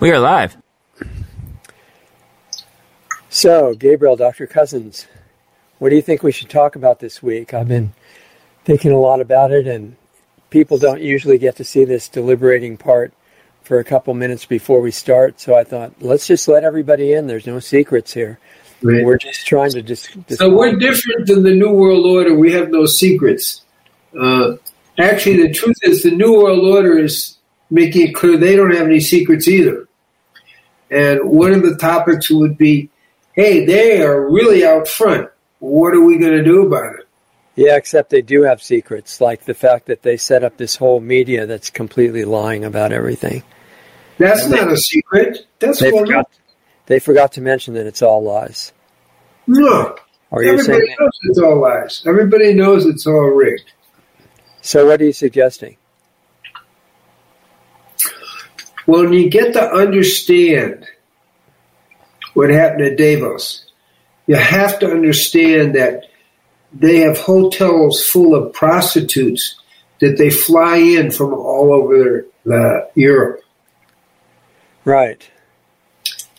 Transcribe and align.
We 0.00 0.10
are 0.12 0.18
live. 0.18 0.56
So, 3.28 3.74
Gabriel, 3.74 4.16
Dr. 4.16 4.46
Cousens, 4.46 5.06
what 5.78 5.90
do 5.90 5.96
you 5.96 6.00
think 6.00 6.22
we 6.22 6.32
should 6.32 6.48
talk 6.48 6.74
about 6.74 7.00
this 7.00 7.22
week? 7.22 7.52
I've 7.52 7.68
been 7.68 7.92
thinking 8.64 8.92
a 8.92 8.98
lot 8.98 9.20
about 9.20 9.52
it, 9.52 9.66
and 9.66 9.96
people 10.48 10.78
don't 10.78 11.02
usually 11.02 11.36
get 11.36 11.56
to 11.56 11.64
see 11.64 11.84
this 11.84 12.08
deliberating 12.08 12.78
part 12.78 13.12
for 13.62 13.78
a 13.78 13.84
couple 13.84 14.14
minutes 14.14 14.46
before 14.46 14.80
we 14.80 14.90
start. 14.90 15.38
So 15.38 15.54
I 15.54 15.64
thought, 15.64 15.92
let's 16.00 16.26
just 16.26 16.48
let 16.48 16.64
everybody 16.64 17.12
in. 17.12 17.26
There's 17.26 17.46
no 17.46 17.60
secrets 17.60 18.14
here. 18.14 18.38
Right. 18.80 19.04
We're 19.04 19.18
just 19.18 19.46
trying 19.46 19.72
to 19.72 19.82
just. 19.82 20.16
so 20.30 20.48
we're 20.48 20.76
different 20.76 21.26
than 21.26 21.42
the 21.42 21.54
New 21.54 21.72
World 21.72 22.06
Order. 22.06 22.34
We 22.34 22.52
have 22.52 22.70
no 22.70 22.86
secrets. 22.86 23.66
Uh, 24.18 24.52
actually, 24.98 25.46
the 25.46 25.52
truth 25.52 25.76
is, 25.82 26.02
the 26.02 26.10
New 26.10 26.32
World 26.42 26.64
Order 26.66 26.98
is 26.98 27.36
making 27.70 28.08
it 28.08 28.14
clear 28.14 28.38
they 28.38 28.56
don't 28.56 28.74
have 28.74 28.86
any 28.86 29.00
secrets 29.00 29.46
either. 29.46 29.88
And 30.90 31.20
one 31.24 31.52
of 31.52 31.62
the 31.62 31.76
topics 31.76 32.30
would 32.30 32.58
be, 32.58 32.90
hey, 33.32 33.64
they 33.64 34.02
are 34.02 34.28
really 34.28 34.64
out 34.64 34.88
front. 34.88 35.28
What 35.60 35.94
are 35.94 36.04
we 36.04 36.18
going 36.18 36.32
to 36.32 36.42
do 36.42 36.66
about 36.66 36.96
it? 36.96 37.06
Yeah, 37.54 37.76
except 37.76 38.10
they 38.10 38.22
do 38.22 38.42
have 38.42 38.62
secrets, 38.62 39.20
like 39.20 39.44
the 39.44 39.54
fact 39.54 39.86
that 39.86 40.02
they 40.02 40.16
set 40.16 40.42
up 40.44 40.56
this 40.56 40.76
whole 40.76 41.00
media 41.00 41.46
that's 41.46 41.68
completely 41.70 42.24
lying 42.24 42.64
about 42.64 42.92
everything. 42.92 43.42
That's 44.18 44.44
and 44.44 44.52
not 44.52 44.66
they, 44.68 44.72
a 44.72 44.76
secret. 44.76 45.46
That's 45.58 45.80
they 45.80 45.90
forgot, 45.90 46.30
they 46.86 46.98
forgot 46.98 47.32
to 47.32 47.40
mention 47.40 47.74
that 47.74 47.86
it's 47.86 48.02
all 48.02 48.22
lies. 48.22 48.72
No. 49.46 49.96
Are 50.32 50.42
you 50.42 50.52
Everybody 50.52 50.86
saying 50.86 50.96
knows 50.98 51.10
it's 51.24 51.38
all 51.38 51.60
lies. 51.60 52.02
Everybody 52.06 52.54
knows 52.54 52.86
it's 52.86 53.06
all 53.06 53.30
rigged. 53.30 53.72
So 54.62 54.86
what 54.86 55.00
are 55.00 55.04
you 55.04 55.12
suggesting? 55.12 55.76
When 58.86 59.12
you 59.12 59.30
get 59.30 59.52
to 59.54 59.62
understand 59.62 60.86
what 62.34 62.50
happened 62.50 62.82
at 62.82 62.98
Davos, 62.98 63.66
you 64.26 64.36
have 64.36 64.78
to 64.78 64.90
understand 64.90 65.74
that 65.74 66.04
they 66.72 66.98
have 66.98 67.18
hotels 67.18 68.06
full 68.06 68.34
of 68.34 68.52
prostitutes 68.52 69.60
that 70.00 70.16
they 70.16 70.30
fly 70.30 70.76
in 70.76 71.10
from 71.10 71.34
all 71.34 71.72
over 71.72 72.26
uh, 72.50 72.86
Europe. 72.94 73.42
Right. 74.84 75.28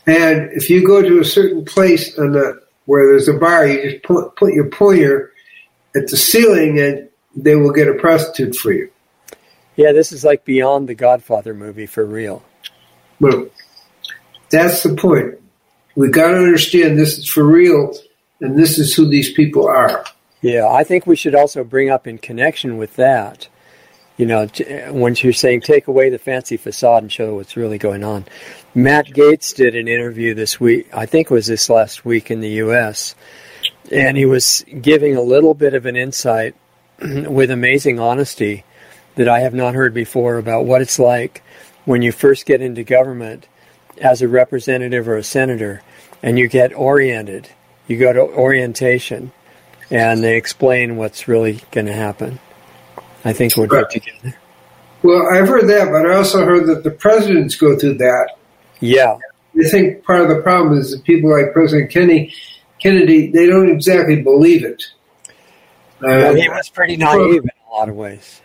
And 0.08 0.50
if 0.54 0.70
you 0.70 0.86
go 0.86 1.02
to 1.02 1.20
a 1.20 1.26
certain 1.26 1.64
place 1.64 2.18
on 2.18 2.32
the, 2.32 2.62
where 2.86 3.12
there's 3.12 3.28
a 3.28 3.34
bar, 3.34 3.68
you 3.68 3.92
just 3.92 4.04
put, 4.04 4.36
put 4.36 4.54
your 4.54 4.70
pointer 4.70 5.32
at 5.96 6.08
the 6.08 6.18
ceiling 6.18 6.80
and 6.80 7.10
they 7.36 7.56
will 7.56 7.72
get 7.72 7.88
a 7.88 7.94
prostitute 7.94 8.56
for 8.56 8.72
you. 8.72 8.90
Yeah, 9.76 9.92
this 9.92 10.12
is 10.12 10.24
like 10.24 10.46
beyond 10.46 10.90
the 10.90 10.96
Godfather 10.96 11.54
movie 11.54 11.86
for 11.86 12.06
real. 12.06 12.44
Well, 13.20 13.48
that's 14.50 14.84
the 14.84 14.96
point. 14.96 15.40
We 15.96 16.10
got 16.10 16.32
to 16.32 16.38
understand 16.38 16.98
this 16.98 17.18
is 17.18 17.30
for 17.30 17.44
real, 17.44 17.94
and 18.40 18.58
this 18.58 18.78
is 18.78 18.94
who 18.94 19.08
these 19.08 19.32
people 19.34 19.68
are. 19.68 20.04
Yeah, 20.42 20.68
I 20.68 20.84
think 20.84 21.06
we 21.06 21.16
should 21.16 21.36
also 21.36 21.64
bring 21.64 21.90
up 21.90 22.08
in 22.08 22.18
connection 22.18 22.78
with 22.78 22.96
that. 22.96 23.48
You 24.18 24.26
know, 24.26 24.48
when 24.92 25.16
you're 25.16 25.34
saying 25.34 25.62
take 25.62 25.88
away 25.88 26.10
the 26.10 26.20
fancy 26.20 26.58
facade 26.58 27.04
and 27.04 27.12
show 27.12 27.36
what's 27.36 27.58
really 27.58 27.78
going 27.78 28.04
on. 28.04 28.26
Matt 28.76 29.08
Gaetz 29.08 29.56
did 29.56 29.76
an 29.76 29.88
interview 29.88 30.34
this 30.34 30.60
week, 30.60 30.88
I 30.94 31.06
think 31.06 31.32
it 31.32 31.34
was 31.34 31.48
this 31.48 31.70
last 31.70 32.06
week 32.06 32.30
in 32.30 32.40
the 32.40 32.50
U.S., 32.50 33.16
and 33.92 34.18
he 34.18 34.26
was 34.26 34.64
giving 34.82 35.16
a 35.16 35.22
little 35.22 35.54
bit 35.54 35.74
of 35.74 35.86
an 35.86 35.96
insight 35.96 36.56
with 37.02 37.52
amazing 37.52 38.00
honesty 38.00 38.64
that 39.16 39.28
I 39.28 39.40
have 39.40 39.54
not 39.54 39.76
heard 39.76 39.94
before 39.94 40.38
about 40.38 40.66
what 40.66 40.82
it's 40.82 41.00
like 41.00 41.44
when 41.86 42.02
you 42.02 42.12
first 42.12 42.46
get 42.46 42.62
into 42.62 42.84
government 42.84 43.48
as 44.00 44.22
a 44.22 44.28
representative 44.28 45.08
or 45.08 45.18
a 45.18 45.24
senator 45.24 45.82
and 46.24 46.38
you 46.38 46.48
get 46.48 46.74
oriented. 46.74 47.50
You 47.88 47.98
go 47.98 48.14
to 48.14 48.22
orientation 48.22 49.32
and 49.90 50.24
they 50.24 50.38
explain 50.38 50.96
what's 50.96 51.28
really 51.28 51.62
going 51.72 51.88
to 51.88 51.94
happen. 51.94 52.40
I 53.26 53.34
think 53.34 53.58
we'll 53.58 53.68
get 53.68 53.90
together. 53.90 54.36
Well, 55.04 55.28
I've 55.34 55.48
heard 55.48 55.68
that, 55.68 55.92
but 55.92 56.06
I 56.10 56.16
also 56.16 56.46
heard 56.46 56.68
that 56.68 56.84
the 56.84 56.92
presidents 56.92 57.56
go 57.56 57.78
through 57.78 57.96
that. 57.96 58.36
Yeah. 58.80 59.18
I 59.60 59.68
think 59.68 60.04
part 60.06 60.22
of 60.22 60.30
the 60.30 60.42
problem 60.42 60.78
is 60.78 60.92
that 60.92 61.04
people 61.04 61.32
like 61.32 61.54
President 61.54 61.92
Kennedy, 61.92 62.34
Kennedy, 62.80 63.32
they 63.32 63.48
don't 63.48 63.70
exactly 63.70 64.22
believe 64.22 64.64
it. 64.64 64.84
Uh, 65.28 66.08
well, 66.08 66.36
he 66.36 66.48
was 66.48 66.70
pretty 66.70 66.98
naive 66.98 67.44
in 67.44 67.50
a 67.70 67.74
lot 67.74 67.90
of 67.90 67.96
ways. 67.96 68.42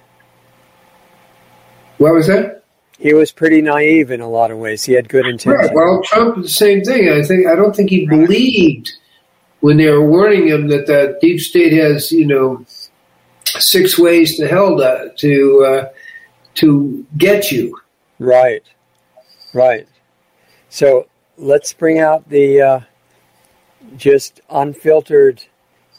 What 1.98 2.14
was 2.14 2.26
that? 2.26 2.64
He 2.98 3.12
was 3.12 3.30
pretty 3.30 3.60
naive 3.60 4.10
in 4.10 4.20
a 4.20 4.28
lot 4.28 4.50
of 4.50 4.58
ways. 4.58 4.84
He 4.84 4.94
had 4.94 5.08
good 5.08 5.26
intentions. 5.26 5.68
Right. 5.68 5.74
Well, 5.74 6.02
Trump 6.02 6.42
the 6.42 6.48
same 6.48 6.82
thing. 6.82 7.08
I 7.10 7.22
think 7.22 7.46
I 7.46 7.54
don't 7.54 7.76
think 7.76 7.90
he 7.90 8.06
believed 8.06 8.90
when 9.60 9.76
they 9.76 9.90
were 9.90 10.04
warning 10.06 10.48
him 10.48 10.68
that 10.68 10.86
the 10.86 11.18
deep 11.20 11.40
state 11.40 11.72
has 11.72 12.10
you 12.10 12.26
know 12.26 12.64
six 13.44 13.98
ways 13.98 14.36
to 14.38 14.48
hell 14.48 14.76
to 14.78 15.12
to, 15.16 15.64
uh, 15.64 15.88
to 16.54 17.06
get 17.18 17.50
you. 17.50 17.78
Right. 18.18 18.62
Right. 19.52 19.88
So 20.70 21.06
let's 21.36 21.72
bring 21.72 21.98
out 21.98 22.28
the 22.28 22.60
uh, 22.60 22.80
just 23.96 24.40
unfiltered 24.48 25.44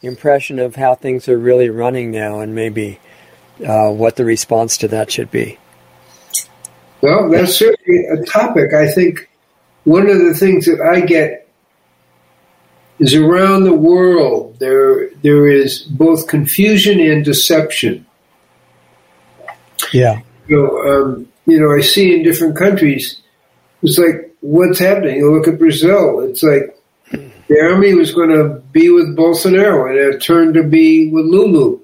impression 0.01 0.59
of 0.59 0.75
how 0.75 0.95
things 0.95 1.27
are 1.27 1.37
really 1.37 1.69
running 1.69 2.11
now, 2.11 2.39
and 2.39 2.53
maybe 2.53 2.99
uh, 3.65 3.89
what 3.89 4.15
the 4.15 4.25
response 4.25 4.77
to 4.77 4.87
that 4.89 5.11
should 5.11 5.31
be. 5.31 5.57
Well, 7.01 7.29
that's 7.29 7.55
certainly 7.55 8.05
a 8.05 8.23
topic. 8.25 8.73
I 8.73 8.87
think 8.91 9.29
one 9.83 10.09
of 10.09 10.19
the 10.19 10.33
things 10.33 10.65
that 10.65 10.81
I 10.81 11.01
get 11.01 11.47
is 12.99 13.13
around 13.13 13.63
the 13.63 13.73
world 13.73 14.57
there 14.59 15.09
there 15.21 15.47
is 15.47 15.83
both 15.83 16.27
confusion 16.27 16.99
and 16.99 17.23
deception. 17.23 18.05
Yeah. 19.93 20.21
You 20.47 20.57
know, 20.57 20.79
um, 20.79 21.27
you 21.45 21.59
know, 21.59 21.71
I 21.71 21.81
see 21.81 22.15
in 22.15 22.23
different 22.23 22.57
countries, 22.57 23.21
it's 23.83 23.97
like 23.97 24.35
what's 24.41 24.79
happening. 24.79 25.17
You 25.17 25.33
look 25.33 25.47
at 25.47 25.59
Brazil. 25.59 26.21
It's 26.21 26.43
like 26.43 26.75
the 27.11 27.61
army 27.61 27.93
was 27.93 28.13
going 28.13 28.29
to 28.29 28.61
be 28.71 28.89
with 28.89 29.15
Bolsonaro, 29.15 29.89
and 29.89 29.97
it 29.97 30.21
turned 30.21 30.53
to 30.55 30.63
be 30.63 31.09
with 31.09 31.25
Lula, 31.25 31.77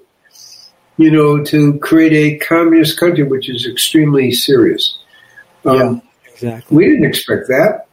You 0.96 1.10
know, 1.10 1.42
to 1.44 1.78
create 1.78 2.12
a 2.12 2.44
communist 2.44 2.98
country, 2.98 3.24
which 3.24 3.48
is 3.48 3.66
extremely 3.66 4.32
serious. 4.32 4.98
Um, 5.64 6.02
yeah, 6.24 6.32
exactly. 6.32 6.76
We 6.76 6.88
didn't 6.88 7.04
expect 7.04 7.48
that. 7.48 7.86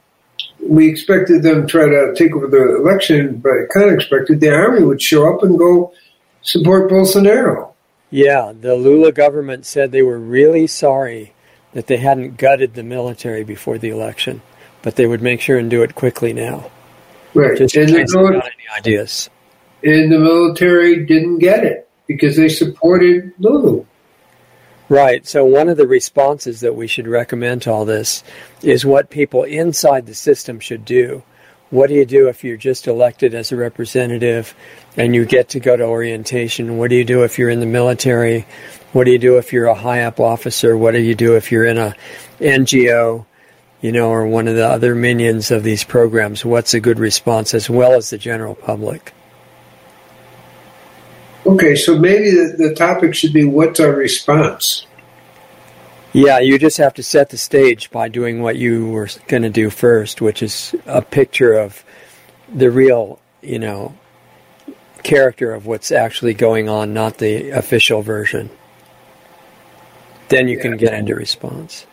We 0.67 0.89
expected 0.89 1.43
them 1.43 1.61
to 1.61 1.67
try 1.67 1.87
to 1.87 2.13
take 2.15 2.35
over 2.35 2.47
the 2.47 2.75
election, 2.77 3.37
but 3.37 3.51
kind 3.73 3.87
of 3.87 3.93
expected 3.93 4.39
the 4.39 4.53
army 4.53 4.83
would 4.83 5.01
show 5.01 5.33
up 5.33 5.43
and 5.43 5.57
go 5.57 5.93
support 6.41 6.91
Bolsonaro. 6.91 7.71
Yeah, 8.09 8.53
the 8.59 8.75
Lula 8.75 9.11
government 9.11 9.65
said 9.65 9.91
they 9.91 10.01
were 10.01 10.19
really 10.19 10.67
sorry 10.67 11.33
that 11.73 11.87
they 11.87 11.97
hadn't 11.97 12.37
gutted 12.37 12.73
the 12.73 12.83
military 12.83 13.43
before 13.43 13.77
the 13.77 13.89
election, 13.89 14.41
but 14.81 14.97
they 14.97 15.07
would 15.07 15.21
make 15.21 15.39
sure 15.39 15.57
and 15.57 15.69
do 15.69 15.81
it 15.83 15.95
quickly 15.95 16.33
now. 16.33 16.69
Right. 17.33 17.57
Just 17.57 17.75
and 17.75 17.89
the, 17.89 18.03
got 18.03 18.45
any 18.45 18.77
ideas. 18.77 19.29
And 19.83 20.11
the 20.11 20.19
military 20.19 21.05
didn't 21.05 21.39
get 21.39 21.63
it 21.63 21.89
because 22.07 22.35
they 22.35 22.49
supported 22.49 23.31
Lula. 23.39 23.85
Right. 24.91 25.25
So, 25.25 25.46
one 25.46 25.69
of 25.69 25.78
the 25.78 25.88
responses 25.88 26.59
that 26.59 26.75
we 26.75 26.85
should 26.85 27.07
recommend 27.07 27.62
to 27.62 27.72
all 27.72 27.85
this 27.85 28.25
is 28.62 28.85
what 28.85 29.09
people 29.09 29.46
inside 29.46 30.06
the 30.06 30.13
system 30.13 30.59
should 30.59 30.84
do. 30.84 31.24
What 31.69 31.88
do 31.88 31.94
you 31.94 32.06
do 32.06 32.28
if 32.28 32.44
you're 32.44 32.57
just 32.57 32.88
elected 32.88 33.34
as 33.34 33.53
a 33.53 33.56
representative 33.56 34.53
and 34.97 35.16
you 35.16 35.24
get 35.24 35.47
to 35.51 35.62
go 35.62 35.78
to 35.78 35.85
orientation? 35.85 36.78
What 36.78 36.90
do 36.90 36.97
you 36.97 37.06
do 37.06 37.24
if 37.24 37.40
you're 37.40 37.50
in 37.50 37.62
the 37.62 37.66
military? 37.66 38.46
What 38.91 39.06
do 39.06 39.12
you 39.12 39.18
do 39.18 39.38
if 39.38 39.53
you're 39.53 39.68
a 39.68 39.75
high 39.75 40.03
up 40.03 40.19
officer? 40.19 40.78
What 40.78 40.91
do 40.91 41.00
you 41.00 41.16
do 41.16 41.38
if 41.38 41.53
you're 41.53 41.63
in 41.63 41.78
a 41.78 41.96
NGO, 42.42 43.25
you 43.80 43.92
know, 43.94 44.10
or 44.10 44.27
one 44.27 44.50
of 44.50 44.57
the 44.57 44.68
other 44.68 44.94
minions 44.94 45.51
of 45.51 45.63
these 45.63 45.86
programs? 45.86 46.44
What's 46.44 46.74
a 46.74 46.81
good 46.81 47.00
response 47.00 47.54
as 47.54 47.69
well 47.69 47.94
as 47.94 48.10
the 48.10 48.18
general 48.18 48.56
public? 48.56 49.13
Okay, 51.45 51.75
so 51.75 51.98
maybe 51.98 52.31
the, 52.31 52.56
the 52.57 52.75
topic 52.75 53.15
should 53.15 53.33
be 53.33 53.45
what's 53.45 53.80
our 53.80 53.94
response? 53.94 54.86
Yeah, 56.13 56.40
you 56.40 56.60
just 56.60 56.78
have 56.78 56.96
to 56.96 57.04
set 57.04 57.30
the 57.30 57.38
stage 57.38 57.90
by 57.90 58.10
doing 58.10 58.42
what 58.42 58.58
you 58.58 58.88
were 58.88 59.08
going 59.28 59.44
to 59.44 59.50
do 59.50 59.69
first, 59.69 60.19
which 60.19 60.44
is 60.44 60.75
a 60.86 61.02
picture 61.02 61.54
of 61.54 61.86
the 62.54 62.69
real, 62.69 63.19
you 63.42 63.60
know, 63.60 63.96
character 65.04 65.54
of 65.54 65.66
what's 65.66 65.92
actually 65.92 66.34
going 66.34 66.68
on, 66.68 66.94
not 66.94 67.18
the 67.18 67.52
official 67.52 68.02
version. 68.02 68.50
Then 70.28 70.50
you 70.50 70.58
yeah. 70.58 70.63
can 70.63 70.78
get 70.78 70.94
into 70.94 71.16
response. 71.16 71.86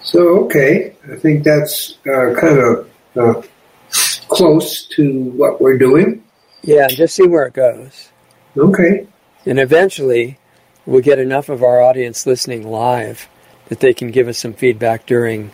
So, 0.00 0.44
okay, 0.44 0.94
I 1.12 1.16
think 1.16 1.42
that's 1.42 1.98
uh, 2.06 2.34
kind 2.38 2.58
of 2.58 2.90
uh, 3.16 3.42
close 4.28 4.86
to 4.94 5.24
what 5.30 5.60
we're 5.60 5.78
doing. 5.78 6.22
Yeah, 6.62 6.86
just 6.86 7.16
see 7.16 7.26
where 7.26 7.46
it 7.46 7.54
goes. 7.54 8.10
Okay. 8.56 9.08
And 9.44 9.58
eventually, 9.58 10.38
we'll 10.86 11.02
get 11.02 11.18
enough 11.18 11.48
of 11.48 11.62
our 11.62 11.82
audience 11.82 12.26
listening 12.26 12.66
live 12.68 13.28
that 13.68 13.80
they 13.80 13.92
can 13.92 14.10
give 14.10 14.28
us 14.28 14.38
some 14.38 14.52
feedback 14.52 15.06
during 15.06 15.50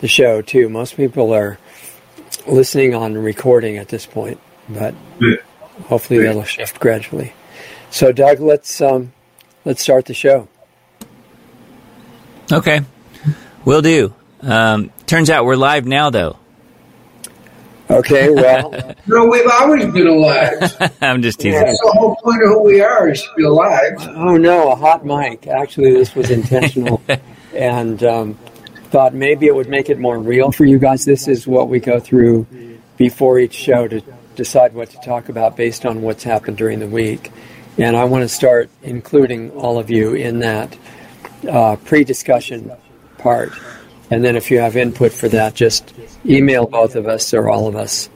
the 0.00 0.08
show 0.08 0.42
too. 0.42 0.68
Most 0.68 0.96
people 0.96 1.32
are 1.32 1.58
listening 2.46 2.94
on 2.94 3.14
recording 3.16 3.76
at 3.78 3.88
this 3.88 4.04
point, 4.06 4.38
but 4.68 4.94
Yeah. 5.20 5.36
hopefully 5.86 6.20
that'll 6.22 6.44
shift 6.44 6.80
gradually. 6.80 7.32
So, 7.90 8.10
Doug, 8.12 8.40
let's 8.40 8.80
um, 8.80 9.12
let's 9.64 9.80
start 9.80 10.06
the 10.06 10.14
show. 10.14 10.48
Okay, 12.52 12.80
will 13.64 13.82
do. 13.82 14.12
Um, 14.42 14.90
turns 15.06 15.30
out 15.30 15.44
we're 15.46 15.56
live 15.56 15.86
now, 15.86 16.10
though. 16.10 16.36
Okay, 17.90 18.30
well, 18.30 18.70
No, 19.06 19.26
we've 19.26 19.46
always 19.46 19.84
been 19.92 20.06
alive. 20.06 20.76
I'm 21.02 21.20
just 21.22 21.40
teasing. 21.40 21.60
That's 21.60 21.78
the 21.80 21.92
whole 21.92 22.16
point 22.16 22.42
of 22.42 22.48
who 22.48 22.62
we 22.62 22.80
are 22.80 23.10
is 23.10 23.22
to 23.22 23.28
be 23.36 23.44
alive. 23.44 23.92
oh 24.08 24.36
no, 24.36 24.72
a 24.72 24.76
hot 24.76 25.04
mic. 25.04 25.46
Actually, 25.46 25.92
this 25.92 26.14
was 26.14 26.30
intentional, 26.30 27.02
and 27.54 28.02
um, 28.02 28.34
thought 28.90 29.12
maybe 29.14 29.46
it 29.46 29.54
would 29.54 29.68
make 29.68 29.90
it 29.90 29.98
more 29.98 30.18
real 30.18 30.50
for 30.50 30.64
you 30.64 30.78
guys. 30.78 31.04
This 31.04 31.28
is 31.28 31.46
what 31.46 31.68
we 31.68 31.78
go 31.78 32.00
through 32.00 32.46
before 32.96 33.38
each 33.38 33.54
show 33.54 33.86
to 33.88 34.00
decide 34.34 34.72
what 34.72 34.90
to 34.90 34.98
talk 35.04 35.28
about 35.28 35.56
based 35.56 35.84
on 35.84 36.00
what's 36.02 36.24
happened 36.24 36.56
during 36.56 36.78
the 36.78 36.86
week. 36.86 37.30
And 37.76 37.96
I 37.96 38.04
want 38.04 38.22
to 38.22 38.28
start 38.28 38.70
including 38.82 39.50
all 39.50 39.78
of 39.78 39.90
you 39.90 40.14
in 40.14 40.38
that 40.40 40.76
uh, 41.48 41.76
pre-discussion 41.76 42.72
part. 43.18 43.52
And 44.14 44.24
then 44.24 44.36
if 44.36 44.48
you 44.48 44.60
have 44.60 44.76
input 44.76 45.10
for 45.10 45.28
that, 45.30 45.54
just 45.54 45.92
email 46.24 46.66
both 46.66 46.94
of 46.94 47.08
us 47.08 47.34
or 47.34 47.48
all 47.48 47.66
of 47.66 47.74
us. 47.74 48.08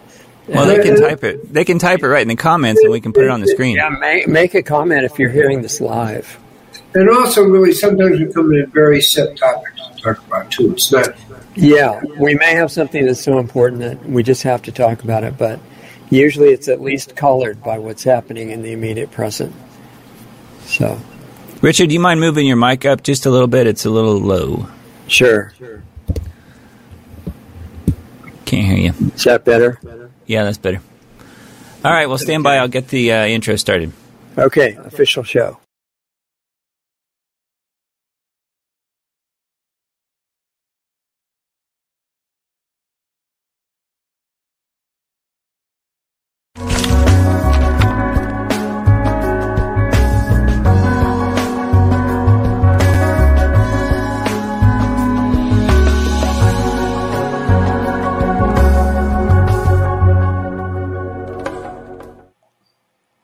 Well, 0.46 0.64
they 0.64 0.80
can 0.80 0.94
type 0.94 1.24
it. 1.24 1.52
They 1.52 1.64
can 1.64 1.80
type 1.80 2.04
it 2.04 2.06
right 2.06 2.22
in 2.22 2.28
the 2.28 2.36
comments, 2.36 2.80
and 2.84 2.92
we 2.92 3.00
can 3.00 3.12
put 3.12 3.24
it 3.24 3.30
on 3.30 3.40
the 3.40 3.48
screen. 3.48 3.74
Yeah, 3.74 3.88
make, 3.88 4.28
make 4.28 4.54
a 4.54 4.62
comment 4.62 5.02
if 5.02 5.18
you're 5.18 5.28
hearing 5.28 5.60
this 5.60 5.80
live. 5.80 6.38
And 6.94 7.10
also, 7.10 7.42
really, 7.42 7.72
sometimes 7.72 8.20
we 8.20 8.32
come 8.32 8.52
in 8.54 8.70
very 8.70 9.02
set 9.02 9.36
topics 9.36 9.72
to 9.96 10.02
talk 10.02 10.24
about, 10.28 10.52
too. 10.52 10.70
It's 10.70 10.92
not, 10.92 11.16
Yeah, 11.56 12.00
we 12.16 12.36
may 12.36 12.54
have 12.54 12.70
something 12.70 13.04
that's 13.04 13.20
so 13.20 13.40
important 13.40 13.80
that 13.80 14.08
we 14.08 14.22
just 14.22 14.44
have 14.44 14.62
to 14.62 14.72
talk 14.72 15.02
about 15.02 15.24
it, 15.24 15.36
but 15.36 15.58
usually 16.10 16.50
it's 16.50 16.68
at 16.68 16.80
least 16.80 17.16
colored 17.16 17.60
by 17.60 17.80
what's 17.80 18.04
happening 18.04 18.50
in 18.50 18.62
the 18.62 18.70
immediate 18.70 19.10
present. 19.10 19.52
So, 20.60 21.00
Richard, 21.60 21.88
do 21.88 21.94
you 21.94 22.00
mind 22.00 22.20
moving 22.20 22.46
your 22.46 22.56
mic 22.56 22.86
up 22.86 23.02
just 23.02 23.26
a 23.26 23.30
little 23.30 23.48
bit? 23.48 23.66
It's 23.66 23.84
a 23.84 23.90
little 23.90 24.20
low. 24.20 24.68
sure. 25.08 25.52
Can't 28.48 28.66
hear 28.66 28.78
you. 28.78 29.10
Is 29.14 29.24
that 29.24 29.44
better? 29.44 29.78
Yeah, 30.26 30.44
that's 30.44 30.56
better. 30.56 30.80
All 31.84 31.92
right, 31.92 32.08
well, 32.08 32.16
stand 32.16 32.42
by. 32.42 32.56
I'll 32.56 32.66
get 32.66 32.88
the 32.88 33.12
uh, 33.12 33.26
intro 33.26 33.56
started. 33.56 33.92
Okay, 34.38 34.74
official 34.86 35.22
show. 35.22 35.60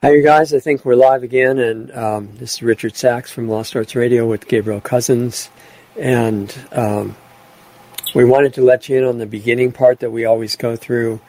Hi, 0.04 0.10
you 0.10 0.22
guys. 0.22 0.52
I 0.52 0.60
think 0.60 0.84
we're 0.84 0.96
live 0.96 1.22
again, 1.22 1.58
and 1.58 1.90
um, 1.92 2.28
this 2.36 2.56
is 2.56 2.62
Richard 2.62 2.94
Sacks 2.94 3.32
from 3.32 3.48
Lost 3.48 3.74
Arts 3.74 3.94
Radio 3.94 4.26
with 4.26 4.46
Gabriel 4.46 4.82
Cousens. 4.82 5.48
And 5.98 6.54
um, 6.72 7.16
we 8.14 8.26
wanted 8.26 8.52
to 8.52 8.60
let 8.60 8.86
you 8.86 8.98
in 8.98 9.04
on 9.04 9.16
the 9.16 9.24
beginning 9.24 9.72
part 9.72 10.00
that 10.00 10.10
we 10.10 10.26
always 10.26 10.56
go 10.56 10.76
through 10.76 11.20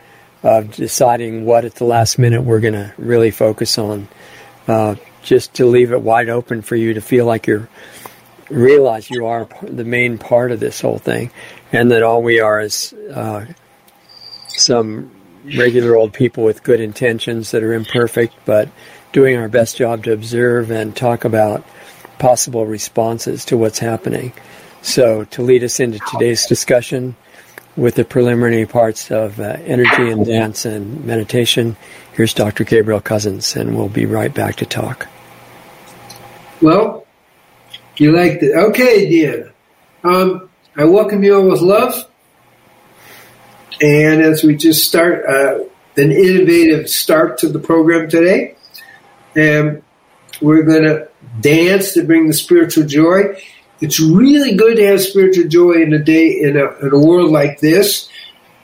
of 0.44 0.75
deciding 0.75 1.45
what 1.45 1.63
at 1.63 1.75
the 1.75 1.86
last 1.86 2.19
minute 2.19 2.42
we're 2.42 2.60
going 2.60 2.74
to 2.74 2.94
really 2.98 3.31
focus 3.31 3.77
on. 3.77 4.10
Uh, 4.68 4.95
just 5.24 5.54
to 5.54 5.66
leave 5.68 5.94
it 5.94 6.01
wide 6.01 6.28
open 6.28 6.62
for 6.62 6.75
you 6.75 6.95
to 6.95 7.01
feel 7.01 7.25
like 7.25 7.48
you're 7.48 7.69
realize 8.50 9.10
you 9.10 9.28
are 9.28 9.48
the 9.62 9.86
main 9.86 10.18
part 10.18 10.51
of 10.51 10.60
this 10.60 10.81
whole 10.81 11.00
thing, 11.00 11.31
and 11.71 11.92
that 11.92 12.04
all 12.04 12.21
we 12.21 12.42
are 12.42 12.60
is 12.60 12.92
uh, 13.13 13.45
some 14.50 15.14
regular 15.57 15.95
old 15.95 16.13
people 16.13 16.44
with 16.44 16.63
good 16.63 16.80
intentions 16.80 17.51
that 17.51 17.63
are 17.63 17.74
imperfect, 17.74 18.33
but 18.45 18.69
doing 19.12 19.38
our 19.38 19.47
best 19.47 19.77
job 19.77 20.03
to 20.03 20.13
observe 20.13 20.71
and 20.71 20.95
talk 20.95 21.25
about 21.25 21.63
possible 22.19 22.65
responses 22.65 23.45
to 23.45 23.57
what's 23.57 23.80
happening. 23.80 24.33
So, 24.81 25.24
to 25.25 25.42
lead 25.42 25.63
us 25.63 25.80
into 25.80 26.00
today's 26.12 26.45
discussion 26.45 27.15
with 27.75 27.95
the 27.95 28.06
preliminary 28.06 28.65
parts 28.65 29.12
of 29.12 29.39
uh, 29.39 29.57
energy 29.65 30.09
and 30.09 30.25
dance 30.25 30.65
and 30.65 31.03
meditation, 31.06 31.75
here's 32.13 32.33
Dr. 32.33 32.63
Gabriel 32.63 33.01
Cousens, 33.01 33.56
and 33.56 33.75
we'll 33.75 33.89
be 33.89 34.06
right 34.06 34.33
back 34.33 34.56
to 34.57 34.65
talk. 34.65 35.07
well, 36.62 37.06
you 37.97 38.12
liked 38.12 38.44
it. 38.44 38.56
Okay, 38.56 39.09
dear. 39.09 39.53
Um, 40.03 40.50
I 40.77 40.83
welcome 40.83 41.24
you 41.24 41.36
all 41.36 41.50
with 41.50 41.62
love. 41.62 42.07
And 43.81 44.22
as 44.22 44.44
we 44.44 44.56
just 44.56 44.88
start 44.88 45.25
uh, 45.25 45.66
an 45.98 46.12
innovative 46.12 46.89
start 46.89 47.38
to 47.39 47.50
the 47.50 47.60
program 47.60 48.10
today, 48.10 48.56
and 49.36 49.83
we're 50.42 50.63
going 50.63 50.83
to 50.83 51.10
dance 51.42 51.94
to 51.94 52.04
bring 52.04 52.27
the 52.27 52.33
spiritual 52.33 52.86
joy. 52.86 53.42
It's 53.81 54.00
really 54.00 54.56
good 54.56 54.77
to 54.77 54.88
have 54.88 55.01
spiritual 55.01 55.48
joy 55.48 55.74
in 55.74 55.94
a 55.94 56.00
day 56.00 56.39
in 56.39 56.57
a, 56.57 56.86
in 56.86 56.94
a 56.94 57.00
world 57.00 57.31
like 57.31 57.60
this, 57.60 58.10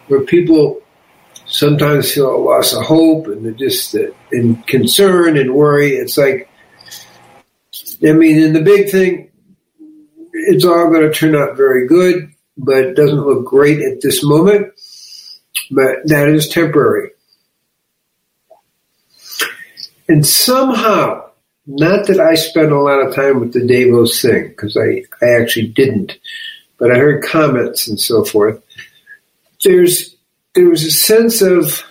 where 0.07 0.21
people 0.21 0.81
sometimes 1.45 2.13
feel 2.13 2.33
a 2.33 2.37
loss 2.37 2.73
of 2.73 2.85
hope 2.85 3.27
and 3.27 3.45
they're 3.45 3.51
just 3.51 3.93
uh, 3.95 4.07
in 4.31 4.55
concern 4.63 5.37
and 5.37 5.53
worry. 5.53 5.91
It's 5.91 6.17
like, 6.17 6.49
I 8.05 8.13
mean, 8.13 8.39
in 8.39 8.53
the 8.53 8.61
big 8.61 8.89
thing, 8.89 9.29
it's 10.33 10.63
all 10.63 10.89
going 10.89 11.01
to 11.01 11.11
turn 11.11 11.35
out 11.35 11.57
very 11.57 11.87
good, 11.87 12.31
but 12.57 12.77
it 12.77 12.95
doesn't 12.95 13.19
look 13.19 13.45
great 13.45 13.81
at 13.81 14.01
this 14.01 14.23
moment 14.23 14.73
but 15.71 16.05
that 16.05 16.29
is 16.29 16.47
temporary. 16.47 17.11
And 20.07 20.25
somehow, 20.25 21.29
not 21.65 22.07
that 22.07 22.19
I 22.19 22.35
spent 22.35 22.71
a 22.71 22.81
lot 22.81 22.99
of 22.99 23.15
time 23.15 23.39
with 23.39 23.53
the 23.53 23.65
Davos 23.65 24.21
thing, 24.21 24.49
because 24.49 24.75
I, 24.75 25.03
I 25.25 25.39
actually 25.39 25.67
didn't, 25.67 26.17
but 26.77 26.91
I 26.91 26.97
heard 26.97 27.23
comments 27.23 27.87
and 27.87 27.99
so 27.99 28.25
forth. 28.25 28.61
There's 29.63 30.15
there 30.53 30.67
was 30.67 30.83
a 30.83 30.91
sense 30.91 31.41
of 31.41 31.83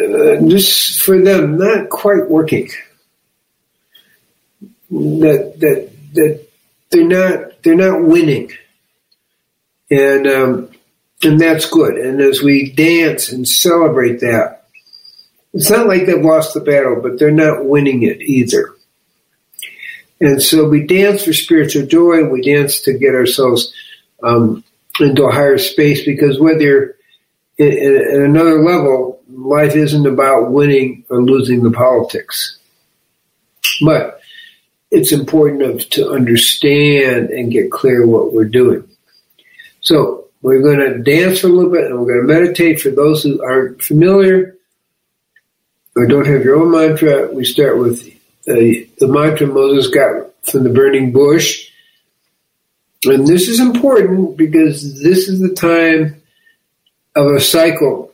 uh, 0.00 0.36
just 0.46 1.00
for 1.00 1.18
them 1.18 1.58
not 1.58 1.88
quite 1.88 2.30
working. 2.30 2.70
That 4.90 5.54
that 5.58 5.90
that 6.14 6.48
they're 6.90 7.04
not 7.04 7.62
they're 7.62 7.74
not 7.74 8.04
winning, 8.04 8.52
and 9.90 10.26
um, 10.26 10.69
and 11.22 11.40
that's 11.40 11.68
good. 11.68 11.96
And 11.96 12.20
as 12.20 12.42
we 12.42 12.72
dance 12.72 13.30
and 13.30 13.46
celebrate 13.46 14.20
that, 14.20 14.64
it's 15.52 15.70
not 15.70 15.86
like 15.86 16.06
they've 16.06 16.24
lost 16.24 16.54
the 16.54 16.60
battle, 16.60 17.00
but 17.02 17.18
they're 17.18 17.30
not 17.30 17.64
winning 17.64 18.02
it 18.02 18.20
either. 18.20 18.74
And 20.20 20.42
so 20.42 20.68
we 20.68 20.86
dance 20.86 21.24
for 21.24 21.32
spiritual 21.32 21.86
joy. 21.86 22.24
We 22.24 22.42
dance 22.42 22.82
to 22.82 22.96
get 22.96 23.14
ourselves 23.14 23.74
um, 24.22 24.62
into 25.00 25.24
a 25.24 25.32
higher 25.32 25.58
space 25.58 26.04
because 26.04 26.38
whether 26.38 26.96
in 27.58 28.22
another 28.24 28.62
level, 28.62 29.22
life 29.28 29.76
isn't 29.76 30.06
about 30.06 30.50
winning 30.50 31.04
or 31.10 31.22
losing 31.22 31.62
the 31.62 31.70
politics. 31.70 32.58
But 33.84 34.20
it's 34.90 35.12
important 35.12 35.90
to 35.92 36.10
understand 36.10 37.30
and 37.30 37.52
get 37.52 37.70
clear 37.70 38.06
what 38.06 38.32
we're 38.32 38.44
doing. 38.44 38.88
So 39.80 40.19
we're 40.42 40.62
going 40.62 40.78
to 40.78 40.98
dance 40.98 41.40
for 41.40 41.48
a 41.48 41.50
little 41.50 41.70
bit 41.70 41.84
and 41.84 41.98
we're 41.98 42.14
going 42.14 42.26
to 42.26 42.34
meditate. 42.34 42.80
For 42.80 42.90
those 42.90 43.22
who 43.22 43.42
aren't 43.42 43.82
familiar 43.82 44.56
or 45.96 46.06
don't 46.06 46.26
have 46.26 46.44
your 46.44 46.56
own 46.56 46.70
mantra, 46.70 47.30
we 47.32 47.44
start 47.44 47.78
with 47.78 48.06
uh, 48.48 48.54
the 48.54 49.08
mantra 49.08 49.46
Moses 49.46 49.92
got 49.92 50.30
from 50.44 50.64
the 50.64 50.70
burning 50.70 51.12
bush. 51.12 51.70
And 53.04 53.26
this 53.26 53.48
is 53.48 53.60
important 53.60 54.36
because 54.36 55.02
this 55.02 55.28
is 55.28 55.40
the 55.40 55.54
time 55.54 56.22
of 57.14 57.26
a 57.32 57.40
cycle 57.40 58.12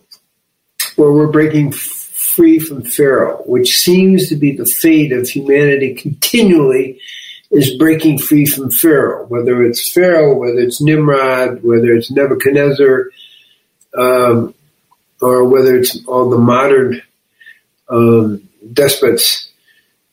where 0.96 1.12
we're 1.12 1.30
breaking 1.30 1.72
free 1.72 2.58
from 2.58 2.82
Pharaoh, 2.82 3.42
which 3.46 3.76
seems 3.76 4.28
to 4.28 4.36
be 4.36 4.52
the 4.52 4.66
fate 4.66 5.12
of 5.12 5.28
humanity 5.28 5.94
continually 5.94 7.00
is 7.50 7.76
breaking 7.76 8.18
free 8.18 8.46
from 8.46 8.70
Pharaoh, 8.70 9.26
whether 9.26 9.62
it's 9.62 9.92
Pharaoh, 9.92 10.34
whether 10.34 10.58
it's 10.58 10.80
Nimrod, 10.80 11.62
whether 11.62 11.92
it's 11.94 12.10
Nebuchadnezzar, 12.10 13.10
um, 13.96 14.54
or 15.20 15.44
whether 15.44 15.76
it's 15.76 16.04
all 16.06 16.28
the 16.28 16.38
modern 16.38 17.02
um, 17.88 18.48
despots. 18.72 19.50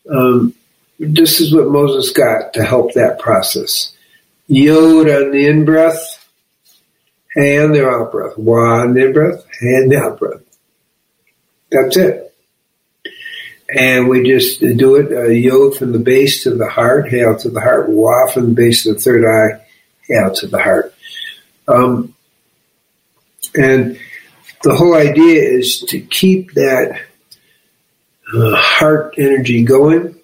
Um, 0.09 0.53
this 0.99 1.41
is 1.41 1.53
what 1.53 1.69
Moses 1.69 2.11
got 2.11 2.53
to 2.53 2.63
help 2.63 2.93
that 2.93 3.19
process. 3.19 3.95
Yod 4.47 5.09
on 5.09 5.31
the 5.31 5.47
in 5.47 5.65
breath, 5.65 6.29
and 7.35 7.73
the 7.73 7.87
out 7.87 8.11
breath. 8.11 8.37
One 8.37 8.97
in 8.97 9.13
breath, 9.13 9.45
and 9.61 9.91
the 9.91 9.97
out 9.97 10.19
breath. 10.19 10.41
That's 11.71 11.97
it. 11.97 12.32
And 13.75 14.07
we 14.07 14.23
just 14.23 14.59
do 14.59 14.95
it, 14.95 15.11
uh, 15.11 15.29
yod 15.29 15.75
from 15.75 15.93
the 15.93 15.99
base 15.99 16.43
to 16.43 16.51
the 16.51 16.67
heart, 16.67 17.09
hail 17.09 17.37
to 17.39 17.49
the 17.49 17.59
heart, 17.59 17.89
wah 17.89 18.27
from 18.27 18.49
the 18.49 18.53
base 18.53 18.83
to 18.83 18.93
the 18.93 18.99
third 18.99 19.25
eye, 19.25 19.65
hail 20.07 20.33
to 20.35 20.47
the 20.47 20.61
heart. 20.61 20.93
Um, 21.67 22.13
and 23.55 23.97
the 24.63 24.75
whole 24.75 24.95
idea 24.95 25.41
is 25.41 25.79
to 25.89 25.99
keep 25.99 26.53
that 26.53 27.01
uh, 28.33 28.55
heart 28.55 29.15
energy 29.17 29.63
going. 29.63 30.15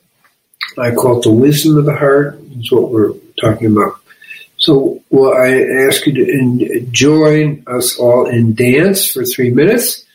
I 0.77 0.91
call 0.91 1.19
it 1.19 1.23
the 1.23 1.31
wisdom 1.31 1.77
of 1.77 1.85
the 1.85 1.95
heart. 1.95 2.39
Is 2.59 2.71
what 2.71 2.91
we're 2.91 3.13
talking 3.39 3.67
about. 3.67 3.99
So, 4.57 5.01
well, 5.09 5.33
I 5.33 5.87
ask 5.87 6.05
you 6.05 6.13
to 6.13 6.81
join 6.91 7.63
us 7.65 7.97
all 7.97 8.27
in 8.27 8.55
dance 8.55 9.07
for 9.07 9.23
three 9.23 9.49
minutes, 9.49 10.05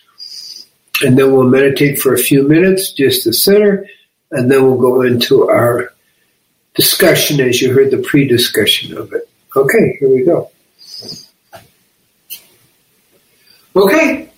and 1.02 1.18
then 1.18 1.32
we'll 1.32 1.48
meditate 1.48 1.98
for 1.98 2.14
a 2.14 2.18
few 2.18 2.46
minutes, 2.46 2.92
just 2.92 3.24
the 3.24 3.32
center, 3.32 3.86
and 4.30 4.50
then 4.50 4.62
we'll 4.62 4.78
go 4.78 5.02
into 5.02 5.48
our 5.48 5.92
discussion 6.74 7.40
as 7.40 7.60
you 7.60 7.72
heard 7.72 7.90
the 7.90 7.98
pre-discussion 7.98 8.96
of 8.96 9.12
it. 9.12 9.28
Okay, 9.56 9.96
here 9.98 10.08
we 10.08 10.24
go. 10.24 10.50
Okay. 13.76 14.30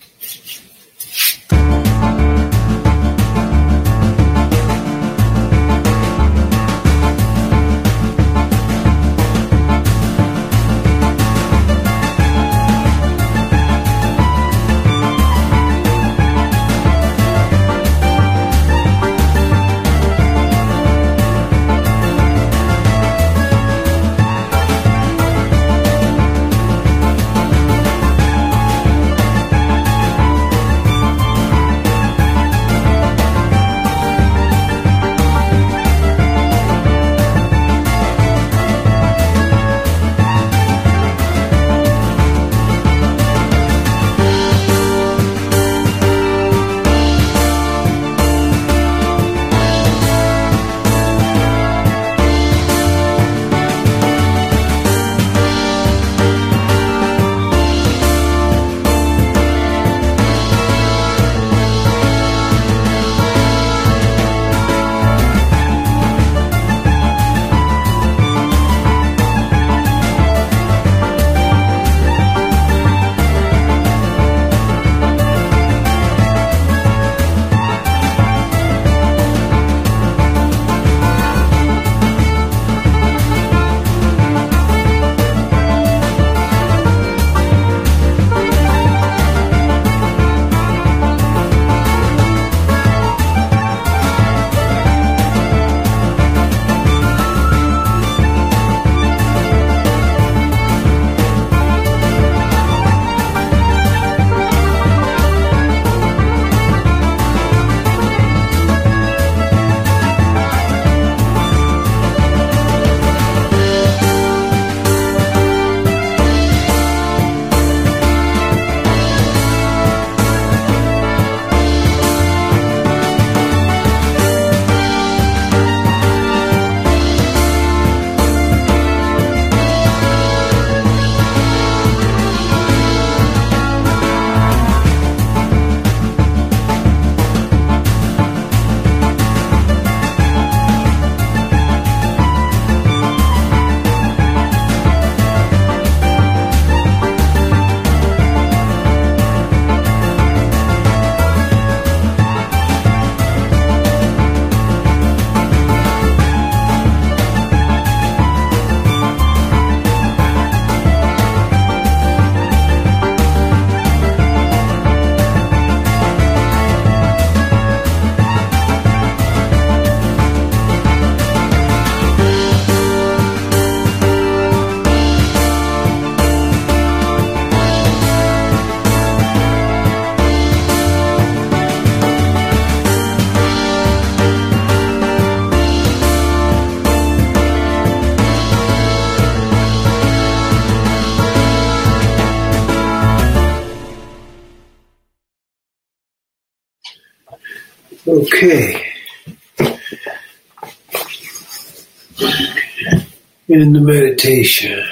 In 203.57 203.73
the 203.73 203.81
meditation. 203.81 204.85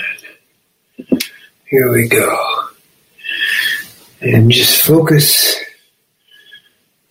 Here 1.67 1.93
we 1.93 2.09
go. 2.09 2.65
And 4.23 4.51
just 4.51 4.81
focus 4.81 5.55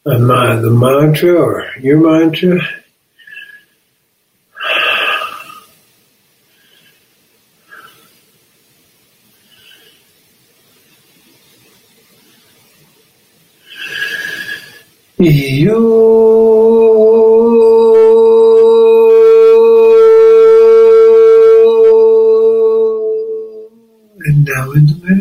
on 0.04 0.26
my, 0.26 0.56
the 0.56 0.72
mantra 0.72 1.36
or 1.36 1.70
your 1.80 2.00
mantra. 2.00 2.60
You 15.20 16.53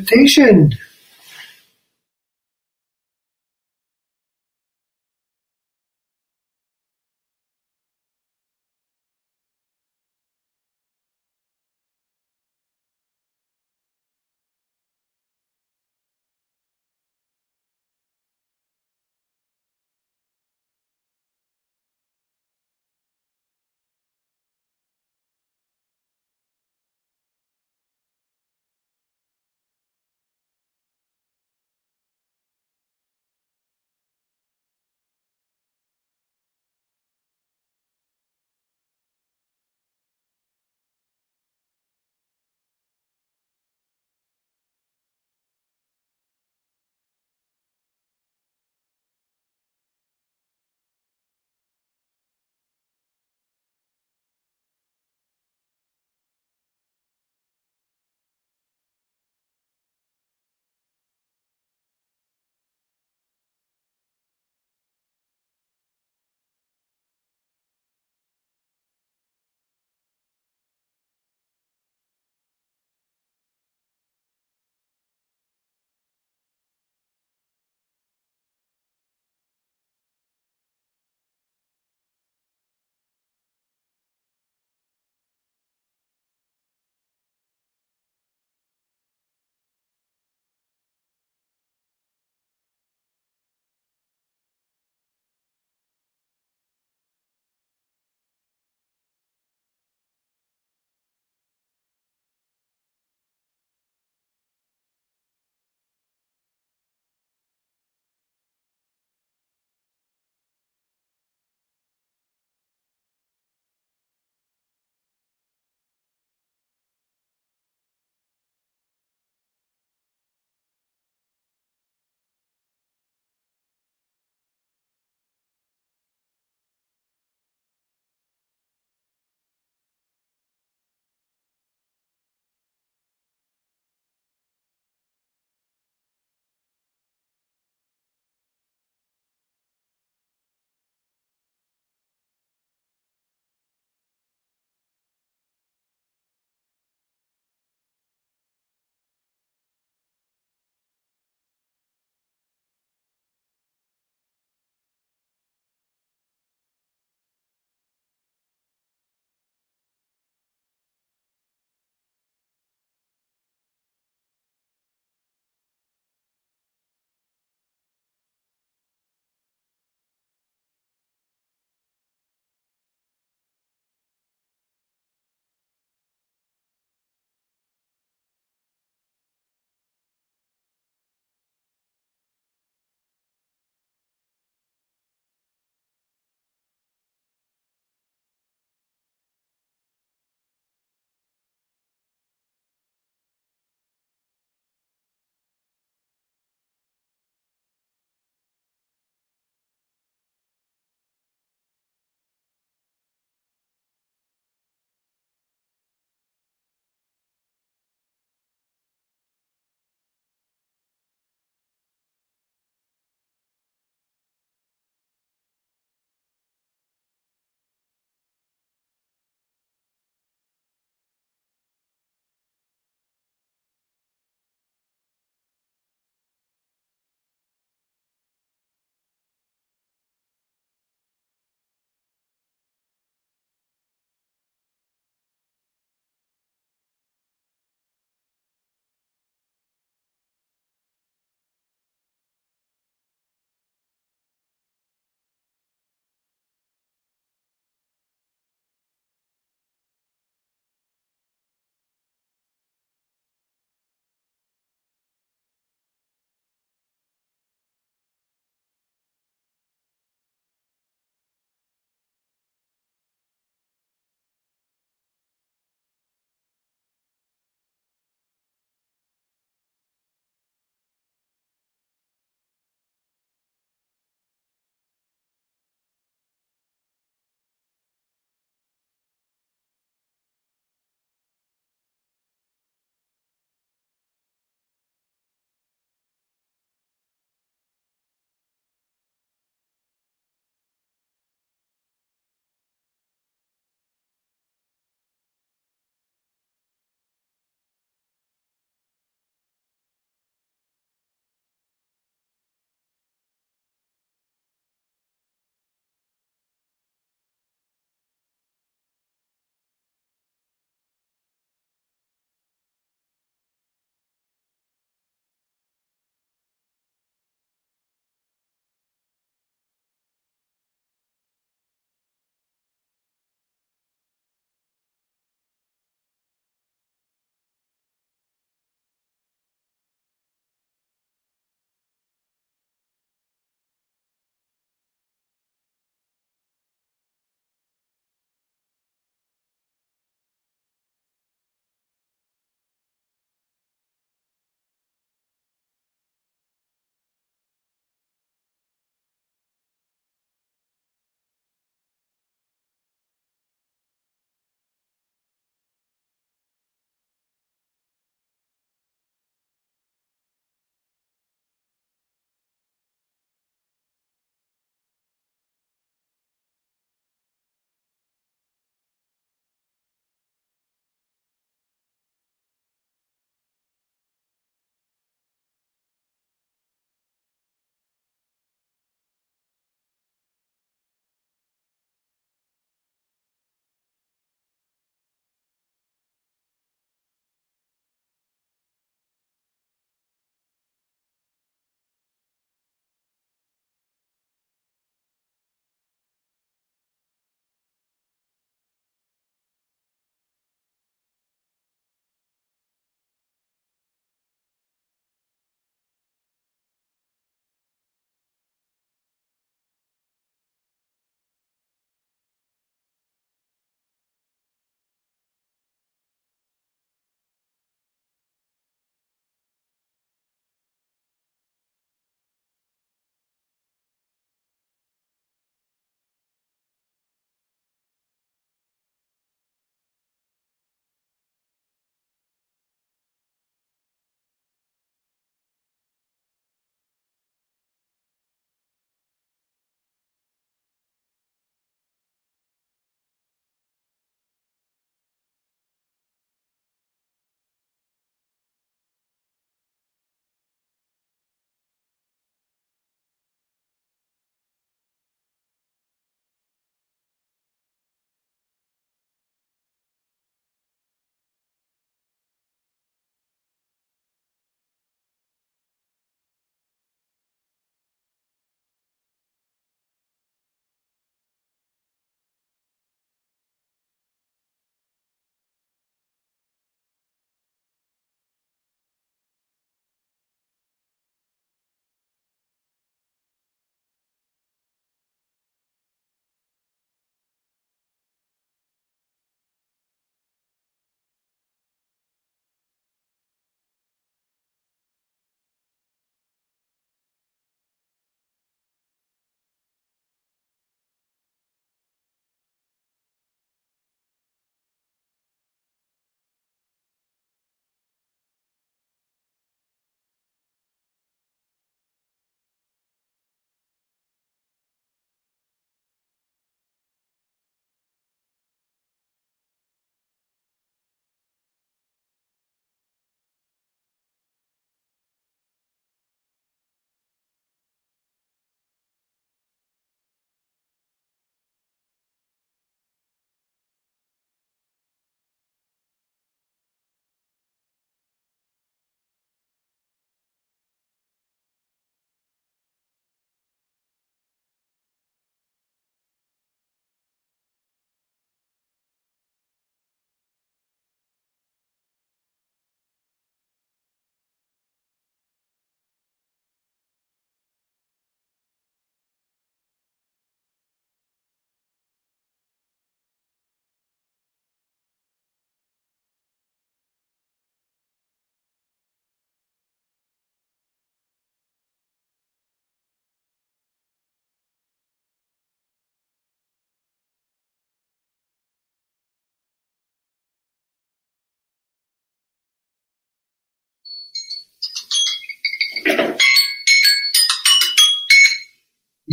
now 0.01 0.69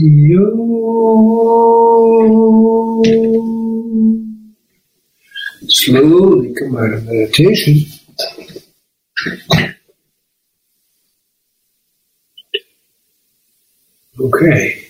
meditation. 0.01 0.55
Slowly 5.67 6.53
come 6.53 6.77
out 6.77 6.93
of 6.93 7.05
meditation. 7.05 7.75
Okay. 14.19 14.85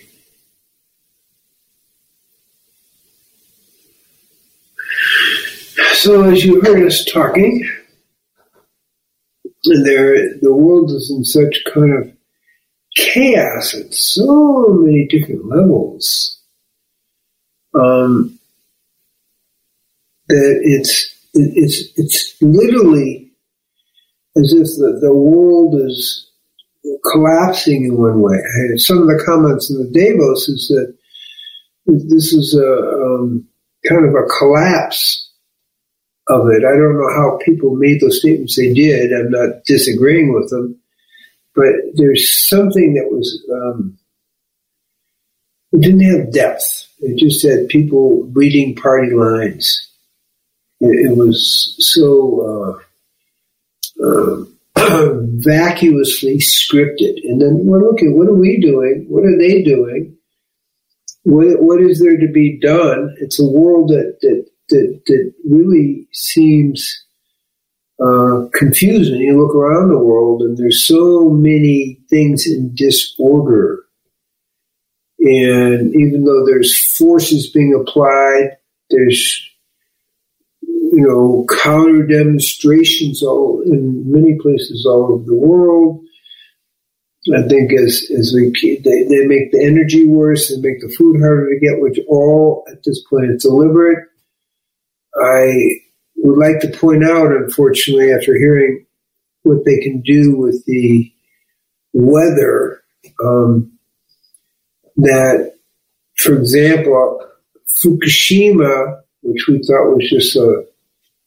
So, 5.94 6.24
as 6.24 6.46
you 6.46 6.62
heard 6.62 6.86
us 6.86 7.04
talking, 7.06 7.68
there 9.84 10.40
the 10.40 10.54
world 10.54 10.92
is 10.92 11.12
in 11.16 11.26
such 11.26 11.64
kind 11.74 11.94
of 11.94 12.19
chaos 12.96 13.76
at 13.76 13.94
so 13.94 14.68
many 14.70 15.08
different 15.08 15.46
levels 15.46 16.42
um, 17.76 18.40
that 20.28 20.60
it's 20.64 21.16
it's 21.34 21.84
it's 21.96 22.42
literally 22.42 23.32
as 24.36 24.54
if 24.54 24.68
the, 24.78 25.00
the 25.02 25.14
world 25.14 25.76
is 25.80 26.30
collapsing 27.12 27.86
in 27.86 27.98
one 27.98 28.22
way. 28.22 28.38
Some 28.78 29.00
of 29.00 29.08
the 29.08 29.22
comments 29.26 29.70
in 29.70 29.78
the 29.78 29.92
Davos 29.92 30.48
is 30.50 30.68
that 30.70 30.96
this 31.86 32.34
is 32.34 32.56
a 32.56 32.72
um, 32.72 33.48
kind 33.88 34.06
of 34.06 34.14
a 34.14 34.28
collapse 34.40 35.32
of 36.30 36.48
it. 36.50 36.64
I 36.64 36.78
don't 36.78 36.98
know 36.98 37.10
how 37.16 37.40
people 37.44 37.76
made 37.76 38.02
those 38.02 38.20
statements 38.20 38.56
they 38.56 38.74
did. 38.74 39.12
I'm 39.12 39.32
not 39.32 39.64
disagreeing 39.66 40.34
with 40.34 40.50
them, 40.50 40.79
but 41.60 41.76
there's 41.96 42.48
something 42.48 42.94
that 42.94 43.12
was 43.12 43.46
um, 43.52 43.98
it 45.74 45.82
didn't 45.82 46.10
have 46.10 46.32
depth. 46.32 46.88
It 47.00 47.20
just 47.20 47.46
had 47.46 47.68
people 47.68 48.24
reading 48.32 48.76
party 48.76 49.14
lines. 49.14 49.92
It, 50.80 51.12
it 51.12 51.18
was 51.18 51.76
so 51.80 52.80
uh, 54.00 54.06
uh, 54.06 54.46
vacuously 55.42 56.38
scripted. 56.38 57.18
And 57.26 57.42
then, 57.42 57.66
well, 57.66 57.90
okay, 57.92 58.08
what 58.08 58.30
are 58.30 58.34
we 58.34 58.62
doing? 58.62 59.06
What 59.10 59.26
are 59.26 59.38
they 59.38 59.62
doing? 59.62 60.16
What, 61.24 61.62
what 61.62 61.82
is 61.82 62.00
there 62.00 62.18
to 62.18 62.32
be 62.32 62.58
done? 62.58 63.14
It's 63.20 63.38
a 63.38 63.52
world 63.52 63.90
that, 63.90 64.18
that, 64.22 64.46
that, 64.70 65.02
that 65.08 65.34
really 65.44 66.08
seems 66.14 67.04
uh, 68.02 68.48
confusing. 68.54 69.22
You 69.22 69.42
look 69.42 69.56
around 69.56 69.90
the 69.90 69.98
world 69.98 70.42
and 70.42 70.58
there's 70.58 70.86
so 70.86 71.30
many 71.30 72.00
things 72.10 72.46
in 72.48 72.74
disorder. 72.74 73.84
And 75.20 75.94
even 75.96 76.24
though 76.24 76.46
there's 76.46 76.78
forces 76.96 77.50
being 77.50 77.74
applied, 77.74 78.58
there's 78.90 79.50
you 80.92 81.08
know, 81.08 81.46
counter 81.64 82.06
demonstrations 82.06 83.22
all 83.22 83.62
in 83.62 84.12
many 84.12 84.38
places 84.42 84.86
all 84.90 85.14
over 85.14 85.24
the 85.24 85.36
world. 85.36 86.04
I 87.36 87.48
think 87.48 87.74
as 87.74 88.10
as 88.18 88.34
we 88.34 88.50
they, 88.84 89.04
they 89.04 89.28
make 89.28 89.52
the 89.52 89.64
energy 89.64 90.08
worse 90.08 90.50
and 90.50 90.64
make 90.64 90.80
the 90.80 90.94
food 90.98 91.20
harder 91.20 91.50
to 91.50 91.60
get, 91.60 91.82
which 91.82 92.00
all 92.08 92.66
at 92.72 92.80
this 92.84 93.04
point 93.08 93.32
is 93.32 93.44
deliberate. 93.44 94.08
I 95.22 95.82
would 96.22 96.38
like 96.38 96.60
to 96.62 96.78
point 96.78 97.04
out, 97.04 97.32
unfortunately, 97.32 98.12
after 98.12 98.38
hearing 98.38 98.86
what 99.44 99.66
they 99.66 99.80
can 99.80 100.02
do 100.02 100.36
with 100.36 100.66
the 100.66 101.12
weather, 101.94 102.82
um, 103.24 103.72
that, 104.98 105.56
for 106.18 106.34
example, 106.34 107.26
Fukushima, 107.84 109.02
which 109.22 109.48
we 109.48 109.60
thought 109.60 109.96
was 109.96 110.10
just 110.10 110.36
a 110.36 110.66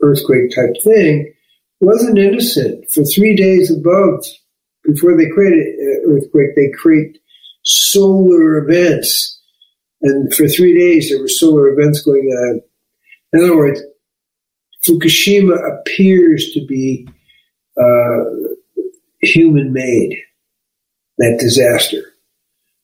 earthquake 0.02 0.54
type 0.54 0.74
thing, 0.84 1.32
wasn't 1.80 2.18
innocent. 2.18 2.90
For 2.90 3.04
three 3.04 3.34
days 3.34 3.70
above, 3.70 4.24
before 4.84 5.16
they 5.16 5.28
created 5.30 5.74
earthquake, 6.06 6.54
they 6.54 6.70
create 6.70 7.18
solar 7.62 8.58
events. 8.58 9.40
And 10.02 10.32
for 10.34 10.48
three 10.48 10.78
days, 10.78 11.10
there 11.10 11.20
were 11.20 11.28
solar 11.28 11.68
events 11.68 12.02
going 12.02 12.26
on. 12.26 12.60
In 13.32 13.44
other 13.44 13.56
words, 13.56 13.80
Fukushima 14.86 15.56
appears 15.80 16.50
to 16.52 16.66
be 16.66 17.08
uh, 17.78 18.24
human 19.20 19.72
made, 19.72 20.18
that 21.18 21.38
disaster. 21.40 22.02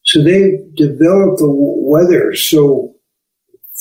So 0.04 0.22
they 0.22 0.58
developed 0.74 1.38
the 1.38 1.50
weather 1.50 2.34
so 2.34 2.94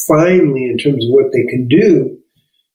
finely 0.08 0.66
in 0.66 0.78
terms 0.78 1.06
of 1.06 1.12
what 1.12 1.32
they 1.32 1.46
can 1.46 1.68
do 1.68 2.18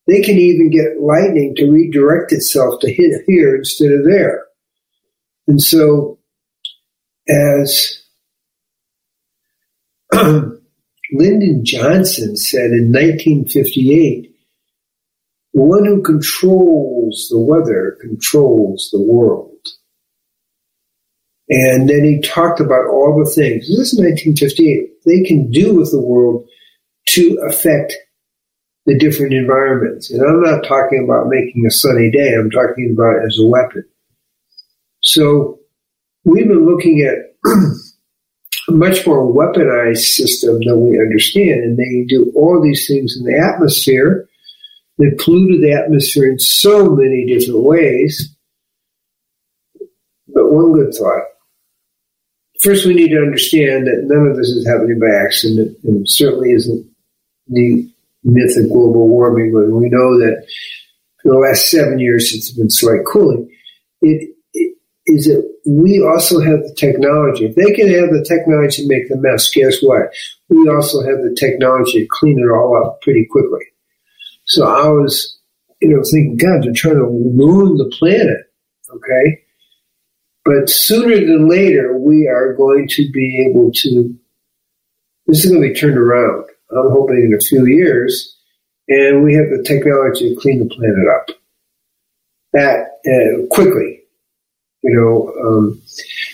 they 0.06 0.20
can 0.20 0.36
even 0.36 0.70
get 0.70 1.00
lightning 1.00 1.54
to 1.56 1.70
redirect 1.70 2.32
itself 2.32 2.80
to 2.80 2.92
hit 2.92 3.22
here 3.26 3.56
instead 3.56 3.92
of 3.92 4.04
there. 4.04 4.44
And 5.46 5.60
so, 5.62 6.18
as 7.28 8.02
Lyndon 10.12 11.64
Johnson 11.64 12.36
said 12.36 12.70
in 12.72 12.92
1958, 12.92 14.31
the 15.54 15.62
one 15.62 15.84
who 15.84 16.02
controls 16.02 17.28
the 17.30 17.38
weather 17.38 17.98
controls 18.00 18.88
the 18.92 19.02
world. 19.02 19.50
And 21.48 21.88
then 21.88 22.04
he 22.04 22.20
talked 22.22 22.60
about 22.60 22.86
all 22.86 23.22
the 23.22 23.30
things, 23.30 23.68
this 23.68 23.92
is 23.92 23.98
1958, 23.98 25.02
they 25.04 25.22
can 25.22 25.50
do 25.50 25.74
with 25.74 25.90
the 25.90 26.00
world 26.00 26.48
to 27.08 27.38
affect 27.48 27.92
the 28.86 28.98
different 28.98 29.34
environments. 29.34 30.10
And 30.10 30.22
I'm 30.22 30.42
not 30.42 30.64
talking 30.64 31.04
about 31.04 31.28
making 31.28 31.64
a 31.66 31.70
sunny 31.70 32.10
day, 32.10 32.34
I'm 32.34 32.50
talking 32.50 32.94
about 32.96 33.24
as 33.26 33.38
a 33.38 33.46
weapon. 33.46 33.84
So 35.00 35.60
we've 36.24 36.48
been 36.48 36.64
looking 36.64 37.00
at 37.00 37.50
a 38.68 38.72
much 38.72 39.06
more 39.06 39.32
weaponized 39.32 39.98
system 39.98 40.58
than 40.64 40.80
we 40.80 40.98
understand, 40.98 41.62
and 41.62 41.78
they 41.78 42.06
do 42.08 42.32
all 42.34 42.62
these 42.62 42.86
things 42.86 43.16
in 43.18 43.24
the 43.24 43.38
atmosphere. 43.38 44.21
They 44.98 45.10
polluted 45.18 45.62
the 45.62 45.72
atmosphere 45.72 46.30
in 46.30 46.38
so 46.38 46.90
many 46.90 47.26
different 47.26 47.62
ways. 47.62 48.36
But 50.28 50.52
one 50.52 50.72
good 50.72 50.94
thought. 50.94 51.24
First, 52.60 52.86
we 52.86 52.94
need 52.94 53.08
to 53.08 53.20
understand 53.20 53.86
that 53.86 54.04
none 54.04 54.26
of 54.26 54.36
this 54.36 54.48
is 54.48 54.66
happening 54.66 55.00
by 55.00 55.08
accident, 55.08 55.76
and 55.82 56.08
certainly 56.08 56.52
isn't 56.52 56.86
the 57.48 57.90
myth 58.24 58.56
of 58.56 58.70
global 58.70 59.08
warming 59.08 59.52
when 59.52 59.74
we 59.74 59.88
know 59.88 60.18
that 60.18 60.46
for 61.22 61.32
the 61.32 61.38
last 61.38 61.70
seven 61.70 61.98
years 61.98 62.32
it's 62.34 62.50
been 62.50 62.70
slight 62.70 63.04
cooling. 63.04 63.50
It, 64.00 64.30
it 64.54 64.76
is 65.06 65.26
that 65.26 65.42
we 65.66 66.00
also 66.00 66.40
have 66.40 66.60
the 66.60 66.74
technology. 66.76 67.46
If 67.46 67.56
they 67.56 67.72
can 67.72 67.88
have 67.88 68.10
the 68.10 68.24
technology 68.24 68.82
to 68.82 68.88
make 68.88 69.08
the 69.08 69.16
mess, 69.16 69.50
guess 69.50 69.82
what? 69.82 70.12
We 70.48 70.68
also 70.68 71.00
have 71.02 71.22
the 71.22 71.34
technology 71.38 72.00
to 72.00 72.08
clean 72.10 72.38
it 72.38 72.50
all 72.50 72.80
up 72.84 73.00
pretty 73.02 73.26
quickly. 73.30 73.64
So 74.52 74.66
I 74.66 74.86
was, 74.88 75.38
you 75.80 75.88
know, 75.88 76.02
thinking, 76.02 76.36
God, 76.36 76.62
they're 76.62 76.74
trying 76.74 76.96
to 76.96 77.04
ruin 77.04 77.78
the 77.78 77.90
planet. 77.98 78.52
Okay. 78.90 79.42
But 80.44 80.68
sooner 80.68 81.16
than 81.16 81.48
later, 81.48 81.96
we 81.96 82.28
are 82.28 82.52
going 82.52 82.86
to 82.90 83.10
be 83.12 83.46
able 83.48 83.70
to, 83.72 84.14
this 85.26 85.42
is 85.42 85.50
going 85.50 85.62
to 85.62 85.68
be 85.72 85.74
turned 85.74 85.96
around. 85.96 86.44
I'm 86.70 86.90
hoping 86.90 87.24
in 87.24 87.34
a 87.34 87.40
few 87.40 87.64
years, 87.64 88.36
and 88.88 89.24
we 89.24 89.34
have 89.34 89.48
the 89.48 89.62
technology 89.62 90.34
to 90.34 90.40
clean 90.40 90.58
the 90.58 90.74
planet 90.74 91.08
up 91.08 91.28
that 92.52 92.98
uh, 93.06 93.46
quickly. 93.54 94.00
You 94.82 94.94
know, 94.94 95.32
um, 95.46 95.80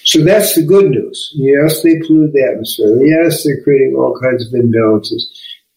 so 0.04 0.24
that's 0.24 0.56
the 0.56 0.64
good 0.64 0.90
news. 0.90 1.32
Yes, 1.36 1.82
they 1.82 2.00
pollute 2.00 2.32
the 2.32 2.48
atmosphere. 2.50 3.00
Yes, 3.00 3.44
they're 3.44 3.62
creating 3.62 3.94
all 3.94 4.18
kinds 4.18 4.44
of 4.44 4.58
imbalances, 4.58 5.22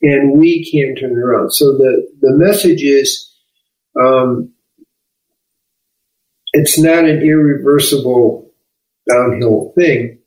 and 0.01 0.37
we 0.37 0.69
can 0.69 0.95
turn 0.95 1.11
it 1.11 1.17
around. 1.17 1.51
So 1.51 1.77
the 1.77 2.07
the 2.21 2.33
message 2.37 2.83
is, 2.83 3.31
um, 3.99 4.53
it's 6.53 6.79
not 6.79 7.05
an 7.05 7.21
irreversible 7.21 8.51
downhill 9.07 9.73
thing 9.75 10.21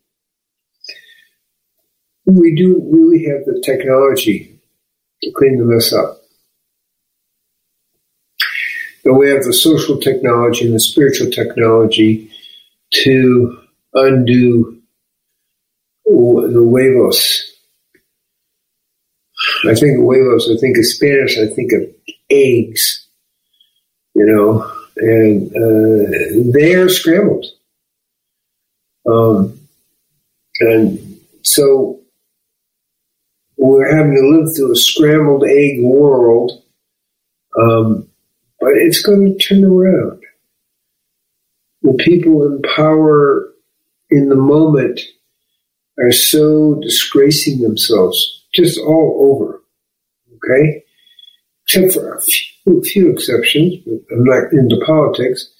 we 2.26 2.54
do 2.54 2.80
really 2.90 3.24
have 3.26 3.44
the 3.44 3.60
technology 3.64 4.58
to 5.22 5.30
clean 5.32 5.58
the 5.58 5.64
mess 5.64 5.92
up. 5.92 6.20
We 9.04 9.28
have 9.28 9.42
the 9.42 9.52
social 9.52 9.98
technology 9.98 10.64
and 10.64 10.74
the 10.74 10.80
spiritual 10.80 11.30
technology 11.30 12.30
to 12.90 13.58
undo 13.92 14.80
the 16.06 16.62
huevos. 16.62 17.43
I 19.68 19.74
think 19.74 19.98
of 19.98 20.04
huevos, 20.04 20.50
I 20.50 20.60
think 20.60 20.76
of 20.78 20.86
Spanish, 20.86 21.38
I 21.38 21.46
think 21.46 21.72
of 21.72 21.82
eggs, 22.30 23.08
you 24.14 24.26
know, 24.26 24.70
and 24.96 25.48
uh, 25.50 26.52
they 26.52 26.74
are 26.74 26.88
scrambled. 26.88 27.46
Um, 29.06 29.58
and 30.60 31.20
so 31.42 32.00
we're 33.56 33.96
having 33.96 34.14
to 34.14 34.28
live 34.28 34.54
through 34.54 34.72
a 34.72 34.76
scrambled 34.76 35.44
egg 35.44 35.82
world, 35.82 36.62
um, 37.58 38.08
but 38.60 38.70
it's 38.74 39.02
going 39.02 39.26
to 39.26 39.38
turn 39.38 39.64
around. 39.64 40.22
The 41.82 41.94
people 41.94 42.46
in 42.46 42.62
power 42.62 43.52
in 44.10 44.28
the 44.28 44.36
moment 44.36 45.00
are 45.98 46.12
so 46.12 46.80
disgracing 46.80 47.60
themselves, 47.60 48.43
just 48.54 48.78
all 48.78 49.32
over. 49.32 49.62
Okay? 50.36 50.84
Except 51.66 51.92
for 51.92 52.14
a 52.14 52.22
few, 52.22 52.82
few 52.82 53.10
exceptions, 53.10 53.76
but 53.84 54.00
I'm 54.12 54.24
not 54.24 54.52
into 54.52 54.84
politics, 54.84 55.50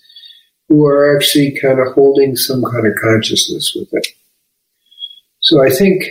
who 0.69 0.85
are 0.87 1.17
actually 1.17 1.59
kind 1.61 1.79
of 1.81 1.95
holding 1.95 2.37
some 2.37 2.63
kind 2.63 2.87
of 2.87 2.95
consciousness 3.03 3.73
with 3.75 3.89
it. 3.93 4.07
So 5.41 5.63
I 5.63 5.71
think, 5.71 6.05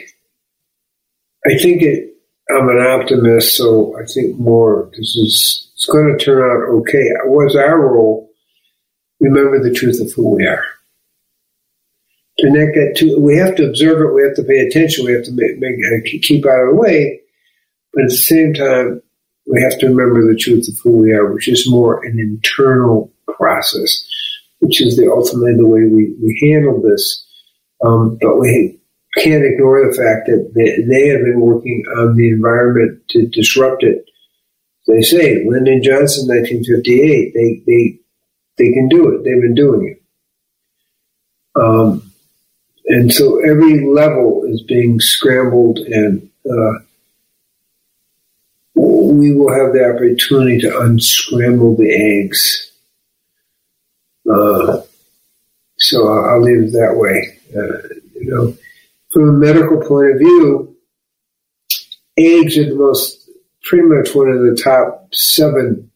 I 1.45 1.57
think 1.57 1.81
it, 1.81 2.09
I'm 2.49 2.69
an 2.69 2.79
optimist, 2.79 3.55
so 3.55 3.95
I 3.99 4.05
think 4.05 4.37
more 4.37 4.89
this 4.91 5.15
is, 5.15 5.71
it's 5.73 5.85
going 5.85 6.15
to 6.15 6.23
turn 6.23 6.39
out 6.39 6.69
okay. 6.81 7.03
What's 7.25 7.55
our 7.55 7.79
role? 7.79 8.29
Remember 9.19 9.61
the 9.61 9.73
truth 9.73 10.01
of 10.01 10.11
who 10.11 10.35
we 10.35 10.45
are 10.45 10.63
We 12.43 13.37
have 13.37 13.55
to 13.55 13.65
observe 13.65 14.01
it. 14.01 14.13
We 14.13 14.23
have 14.23 14.35
to 14.35 14.43
pay 14.43 14.59
attention. 14.59 15.05
We 15.05 15.13
have 15.13 15.23
to 15.23 15.31
make, 15.31 15.59
make 15.59 15.75
uh, 15.75 16.19
keep 16.21 16.45
out 16.45 16.63
of 16.63 16.69
the 16.69 16.75
way. 16.75 17.21
But 17.93 18.03
at 18.03 18.09
the 18.09 18.17
same 18.17 18.53
time, 18.53 19.01
we 19.45 19.61
have 19.61 19.77
to 19.79 19.87
remember 19.87 20.27
the 20.27 20.37
truth 20.37 20.67
of 20.67 20.75
who 20.83 20.97
we 20.97 21.11
are, 21.11 21.31
which 21.31 21.47
is 21.47 21.69
more 21.69 22.03
an 22.03 22.19
internal 22.19 23.11
process, 23.37 24.05
which 24.59 24.81
is 24.81 24.97
the 24.97 25.11
ultimately 25.11 25.55
the 25.55 25.67
way 25.67 25.83
we, 25.83 26.15
we 26.21 26.51
handle 26.51 26.81
this. 26.81 27.25
Um, 27.85 28.17
but 28.21 28.39
we 28.39 28.79
can't 29.17 29.43
ignore 29.43 29.85
the 29.85 29.95
fact 29.95 30.27
that 30.27 30.51
they, 30.55 30.81
they 30.83 31.09
have 31.09 31.21
been 31.21 31.41
working 31.41 31.83
on 31.97 32.15
the 32.15 32.29
environment 32.29 33.01
to 33.09 33.27
disrupt 33.27 33.83
it. 33.83 34.05
They 34.87 35.01
say 35.01 35.45
Lyndon 35.47 35.81
Johnson, 35.83 36.27
1958. 36.27 37.33
They 37.33 37.63
they 37.65 37.99
they 38.57 38.73
can 38.73 38.89
do 38.89 39.09
it. 39.09 39.23
They've 39.23 39.41
been 39.41 39.55
doing 39.55 39.95
it. 39.95 40.03
Um, 41.61 42.02
and 42.85 43.13
so 43.13 43.39
every 43.39 43.85
level 43.85 44.43
is 44.45 44.61
being 44.63 44.99
scrambled 44.99 45.79
and 45.79 46.29
uh, 46.49 46.79
we 48.75 49.33
will 49.33 49.53
have 49.53 49.73
the 49.73 49.93
opportunity 49.93 50.59
to 50.59 50.79
unscramble 50.81 51.75
the 51.75 51.93
eggs. 51.93 52.71
Uh, 54.29 54.81
so 55.77 56.07
I'll, 56.07 56.41
leave 56.41 56.69
it 56.69 56.71
that 56.71 56.95
way. 56.95 57.39
Uh, 57.55 57.87
you 58.15 58.31
know, 58.31 58.57
from 59.11 59.29
a 59.29 59.33
medical 59.33 59.81
point 59.81 60.11
of 60.11 60.19
view, 60.19 60.75
eggs 62.17 62.57
are 62.57 62.65
the 62.65 62.75
most, 62.75 63.29
pretty 63.63 63.87
much 63.87 64.13
one 64.15 64.29
of 64.29 64.41
the 64.41 64.59
top 64.61 65.07
seven 65.13 65.91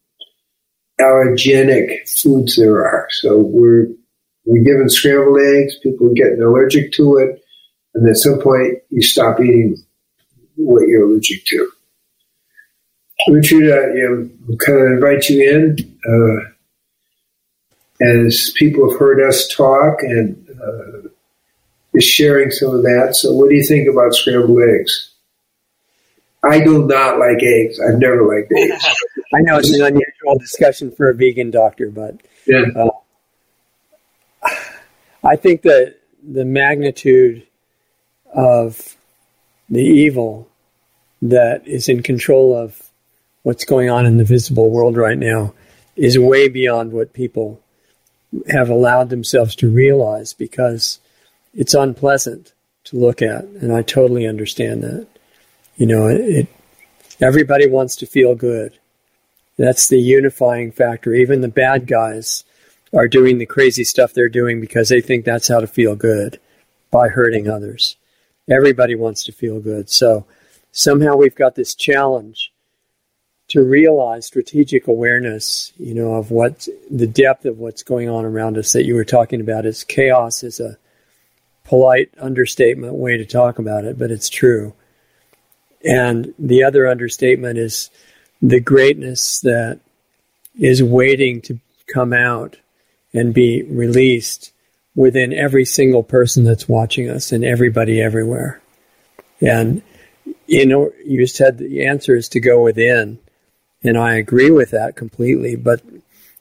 allergenic 1.00 2.08
foods 2.22 2.56
there 2.56 2.84
are. 2.84 3.08
So 3.10 3.38
we're 3.38 3.88
we're 4.48 4.64
given 4.64 4.88
scrambled 4.88 5.38
eggs, 5.40 5.78
people 5.82 6.08
get 6.14 6.38
allergic 6.38 6.90
to 6.92 7.18
it, 7.18 7.42
and 7.94 8.08
at 8.08 8.16
some 8.16 8.40
point 8.40 8.78
you 8.88 9.02
stop 9.02 9.38
eating 9.40 9.76
what 10.56 10.88
you're 10.88 11.04
allergic 11.04 11.44
to. 11.44 11.70
Richard, 13.28 13.64
uh, 13.64 13.92
you 13.94 14.30
know, 14.48 14.56
kind 14.56 14.80
of 14.80 14.92
invite 14.92 15.28
you 15.28 15.50
in. 15.50 15.76
Uh, 16.08 16.48
as 18.00 18.52
people 18.56 18.90
have 18.90 18.98
heard 18.98 19.20
us 19.20 19.48
talk 19.48 20.02
and 20.02 20.48
uh, 20.50 21.08
is 21.94 22.04
sharing 22.04 22.50
some 22.50 22.74
of 22.74 22.82
that. 22.84 23.16
So, 23.16 23.32
what 23.32 23.50
do 23.50 23.56
you 23.56 23.66
think 23.66 23.88
about 23.88 24.14
scrambled 24.14 24.62
eggs? 24.62 25.10
I 26.42 26.60
do 26.60 26.86
not 26.86 27.18
like 27.18 27.42
eggs. 27.42 27.80
I've 27.80 27.98
never 27.98 28.22
liked 28.24 28.52
eggs. 28.56 28.86
I 29.34 29.40
know 29.40 29.58
it's 29.58 29.74
an 29.74 29.82
unusual 29.84 30.38
discussion 30.38 30.90
for 30.92 31.10
a 31.10 31.14
vegan 31.14 31.50
doctor, 31.50 31.90
but 31.90 32.22
yeah. 32.46 32.62
Uh, 32.74 32.88
I 35.28 35.36
think 35.36 35.62
that 35.62 35.96
the 36.26 36.46
magnitude 36.46 37.46
of 38.34 38.96
the 39.68 39.82
evil 39.82 40.48
that 41.20 41.68
is 41.68 41.88
in 41.88 42.02
control 42.02 42.56
of 42.56 42.90
what's 43.42 43.66
going 43.66 43.90
on 43.90 44.06
in 44.06 44.16
the 44.16 44.24
visible 44.24 44.70
world 44.70 44.96
right 44.96 45.18
now 45.18 45.52
is 45.96 46.18
way 46.18 46.48
beyond 46.48 46.92
what 46.92 47.12
people 47.12 47.60
have 48.48 48.70
allowed 48.70 49.10
themselves 49.10 49.54
to 49.56 49.70
realize 49.70 50.32
because 50.32 50.98
it's 51.52 51.74
unpleasant 51.74 52.54
to 52.84 52.96
look 52.96 53.20
at 53.20 53.44
and 53.44 53.70
I 53.70 53.82
totally 53.82 54.26
understand 54.26 54.82
that. 54.82 55.06
You 55.76 55.86
know, 55.86 56.06
it, 56.08 56.20
it 56.20 56.48
everybody 57.20 57.68
wants 57.68 57.96
to 57.96 58.06
feel 58.06 58.34
good. 58.34 58.78
That's 59.58 59.88
the 59.88 59.98
unifying 59.98 60.72
factor. 60.72 61.12
Even 61.12 61.42
the 61.42 61.48
bad 61.48 61.86
guys 61.86 62.44
are 62.92 63.08
doing 63.08 63.38
the 63.38 63.46
crazy 63.46 63.84
stuff 63.84 64.12
they're 64.12 64.28
doing 64.28 64.60
because 64.60 64.88
they 64.88 65.00
think 65.00 65.24
that's 65.24 65.48
how 65.48 65.60
to 65.60 65.66
feel 65.66 65.94
good 65.94 66.40
by 66.90 67.08
hurting 67.08 67.48
others. 67.48 67.96
Everybody 68.48 68.94
wants 68.94 69.24
to 69.24 69.32
feel 69.32 69.60
good. 69.60 69.90
So 69.90 70.26
somehow 70.72 71.16
we've 71.16 71.34
got 71.34 71.54
this 71.54 71.74
challenge 71.74 72.52
to 73.48 73.62
realize 73.62 74.26
strategic 74.26 74.86
awareness, 74.86 75.72
you 75.78 75.94
know, 75.94 76.14
of 76.14 76.30
what 76.30 76.68
the 76.90 77.06
depth 77.06 77.46
of 77.46 77.58
what's 77.58 77.82
going 77.82 78.08
on 78.08 78.24
around 78.24 78.58
us 78.58 78.72
that 78.72 78.84
you 78.84 78.94
were 78.94 79.04
talking 79.04 79.40
about 79.40 79.66
is 79.66 79.84
chaos 79.84 80.42
is 80.42 80.60
a 80.60 80.76
polite 81.64 82.10
understatement 82.18 82.94
way 82.94 83.16
to 83.16 83.24
talk 83.24 83.58
about 83.58 83.84
it, 83.84 83.98
but 83.98 84.10
it's 84.10 84.28
true. 84.28 84.74
And 85.84 86.34
the 86.38 86.64
other 86.64 86.86
understatement 86.86 87.58
is 87.58 87.90
the 88.42 88.60
greatness 88.60 89.40
that 89.40 89.80
is 90.58 90.82
waiting 90.82 91.40
to 91.42 91.58
come 91.92 92.12
out 92.12 92.56
and 93.12 93.34
be 93.34 93.62
released 93.62 94.52
within 94.94 95.32
every 95.32 95.64
single 95.64 96.02
person 96.02 96.44
that's 96.44 96.68
watching 96.68 97.08
us 97.08 97.32
and 97.32 97.44
everybody 97.44 98.00
everywhere. 98.00 98.60
And 99.40 99.82
you 100.46 100.66
know, 100.66 100.90
you 101.04 101.26
said 101.26 101.58
the 101.58 101.86
answer 101.86 102.16
is 102.16 102.28
to 102.30 102.40
go 102.40 102.62
within, 102.62 103.18
and 103.84 103.96
I 103.96 104.14
agree 104.14 104.50
with 104.50 104.70
that 104.70 104.96
completely. 104.96 105.56
But 105.56 105.82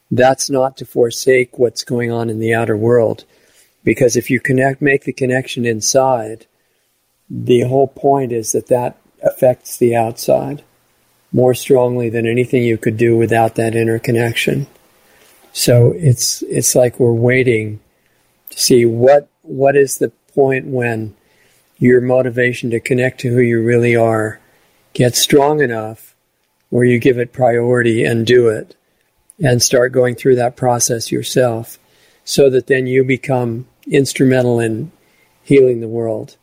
that's 0.09 0.49
not 0.49 0.77
to 0.77 0.85
forsake 0.85 1.59
what's 1.59 1.83
going 1.83 2.11
on 2.11 2.29
in 2.29 2.39
the 2.39 2.53
outer 2.53 2.77
world, 2.77 3.25
because 3.83 4.15
if 4.15 4.29
you 4.29 4.39
connect, 4.39 4.81
make 4.81 5.03
the 5.03 5.13
connection 5.13 5.65
inside, 5.65 6.45
the 7.29 7.61
whole 7.61 7.87
point 7.87 8.31
is 8.31 8.53
that 8.53 8.67
that 8.67 8.97
affects 9.21 9.77
the 9.77 9.95
outside 9.95 10.63
more 11.33 11.53
strongly 11.53 12.09
than 12.09 12.25
anything 12.25 12.63
you 12.63 12.77
could 12.77 12.95
do 12.95 13.17
without 13.17 13.55
that 13.55 13.75
interconnection. 13.75 14.67
So 15.57 15.91
it's 15.97 16.43
it's 16.43 16.75
like 16.75 16.99
we're 16.99 17.11
waiting 17.11 17.79
to 18.51 18.59
see 18.59 18.85
what 18.85 19.27
what 19.41 19.75
is 19.75 19.97
the 19.97 20.11
point 20.35 20.67
when 20.67 21.15
your 21.79 21.99
motivation 21.99 22.69
to 22.69 22.79
connect 22.79 23.21
to 23.21 23.29
who 23.29 23.41
you 23.41 23.63
really 23.63 23.95
are 23.95 24.39
gets 24.93 25.17
strong 25.17 25.59
enough 25.59 26.15
where 26.69 26.85
you 26.85 26.99
give 26.99 27.17
it 27.17 27.33
priority 27.33 28.05
and 28.05 28.27
do 28.27 28.49
it 28.49 28.75
and 29.43 29.63
start 29.63 29.91
going 29.91 30.13
through 30.13 30.35
that 30.35 30.55
process 30.55 31.11
yourself 31.11 31.79
so 32.23 32.51
that 32.51 32.67
then 32.67 32.85
you 32.85 33.03
become 33.03 33.65
instrumental 33.87 34.59
in 34.59 34.91
healing 35.41 35.81
the 35.81 35.87
world. 35.87 36.37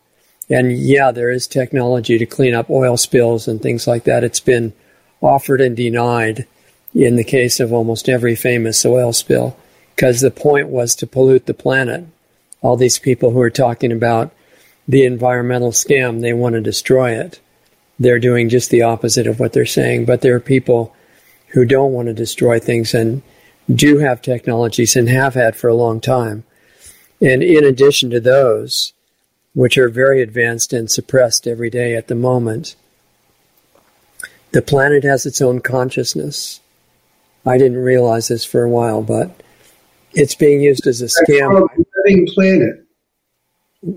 And 0.50 0.72
yeah, 0.72 1.12
there 1.12 1.30
is 1.30 1.46
technology 1.46 2.18
to 2.18 2.26
clean 2.26 2.52
up 2.52 2.68
oil 2.68 2.96
spills 2.96 3.46
and 3.46 3.62
things 3.62 3.86
like 3.86 4.02
that. 4.04 4.24
It's 4.24 4.40
been 4.40 4.72
offered 5.20 5.60
and 5.60 5.76
denied 5.76 6.48
in 6.94 7.16
the 7.16 7.24
case 7.24 7.58
of 7.60 7.72
almost 7.72 8.08
every 8.08 8.36
famous 8.36 8.84
oil 8.86 9.12
spill, 9.12 9.56
because 9.94 10.20
the 10.20 10.30
point 10.30 10.68
was 10.68 10.94
to 10.94 11.06
pollute 11.06 11.46
the 11.46 11.54
planet. 11.54 12.04
All 12.62 12.76
these 12.76 12.98
people 12.98 13.30
who 13.30 13.40
are 13.40 13.50
talking 13.50 13.92
about 13.92 14.32
the 14.86 15.04
environmental 15.04 15.72
scam, 15.72 16.20
they 16.20 16.32
want 16.32 16.54
to 16.54 16.60
destroy 16.60 17.12
it. 17.12 17.40
They're 17.98 18.18
doing 18.18 18.48
just 18.48 18.70
the 18.70 18.82
opposite 18.82 19.26
of 19.26 19.40
what 19.40 19.52
they're 19.52 19.66
saying. 19.66 20.04
But 20.04 20.20
there 20.20 20.34
are 20.34 20.40
people 20.40 20.94
who 21.48 21.64
don't 21.64 21.92
want 21.92 22.08
to 22.08 22.14
destroy 22.14 22.58
things 22.58 22.94
and 22.94 23.22
do 23.72 23.98
have 23.98 24.20
technologies 24.20 24.96
and 24.96 25.08
have 25.08 25.34
had 25.34 25.56
for 25.56 25.68
a 25.68 25.74
long 25.74 26.00
time. 26.00 26.44
And 27.20 27.42
in 27.42 27.64
addition 27.64 28.10
to 28.10 28.20
those, 28.20 28.92
which 29.54 29.78
are 29.78 29.88
very 29.88 30.20
advanced 30.20 30.72
and 30.72 30.90
suppressed 30.90 31.46
every 31.46 31.70
day 31.70 31.94
at 31.94 32.08
the 32.08 32.14
moment, 32.14 32.74
the 34.50 34.62
planet 34.62 35.04
has 35.04 35.24
its 35.24 35.40
own 35.40 35.60
consciousness. 35.60 36.60
I 37.46 37.58
didn't 37.58 37.78
realize 37.78 38.28
this 38.28 38.44
for 38.44 38.62
a 38.62 38.70
while, 38.70 39.02
but 39.02 39.42
it's 40.12 40.34
being 40.34 40.62
used 40.62 40.86
as 40.86 41.02
a 41.02 41.06
scam. 41.06 41.66
living 42.04 42.26
planet. 42.28 42.86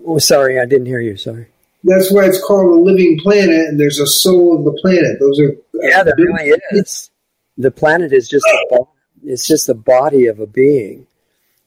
Oh, 0.06 0.18
sorry, 0.18 0.60
I 0.60 0.66
didn't 0.66 0.88
hear 0.88 1.00
you. 1.00 1.16
Sorry. 1.16 1.48
That's 1.84 2.12
why 2.12 2.26
it's 2.26 2.44
called 2.44 2.78
a 2.78 2.82
living 2.82 3.20
planet, 3.20 3.68
and 3.68 3.80
there's 3.80 4.00
a 4.00 4.08
soul 4.08 4.58
of 4.58 4.66
the 4.66 4.80
planet. 4.82 5.20
Those 5.20 5.40
are 5.40 5.56
yeah, 5.82 6.04
there 6.04 6.16
really 6.18 6.60
is. 6.72 7.10
The 7.58 7.72
planet 7.72 8.12
is 8.12 8.28
just 8.28 8.46
a, 8.46 8.80
it's 9.24 9.48
just 9.48 9.68
the 9.68 9.76
body 9.76 10.26
of 10.26 10.40
a 10.40 10.48
being, 10.48 11.08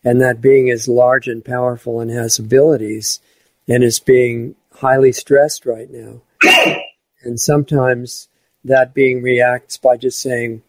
and 0.05 0.21
that 0.21 0.41
being 0.41 0.69
is 0.69 0.89
large 0.89 1.29
and 1.29 1.45
powerful 1.45 2.01
and 2.01 2.11
has 2.11 2.39
abilities, 2.39 3.21
and 3.67 3.83
is 3.83 3.99
being 3.99 4.57
highly 4.75 5.13
stressed 5.13 5.65
right 5.65 5.89
now. 5.91 6.21
and 7.23 7.41
sometimes 7.41 8.29
that 8.65 8.93
being 8.93 9.23
reacts 9.23 9.79
by 9.79 9.97
just 9.97 10.21
saying, 10.21 10.63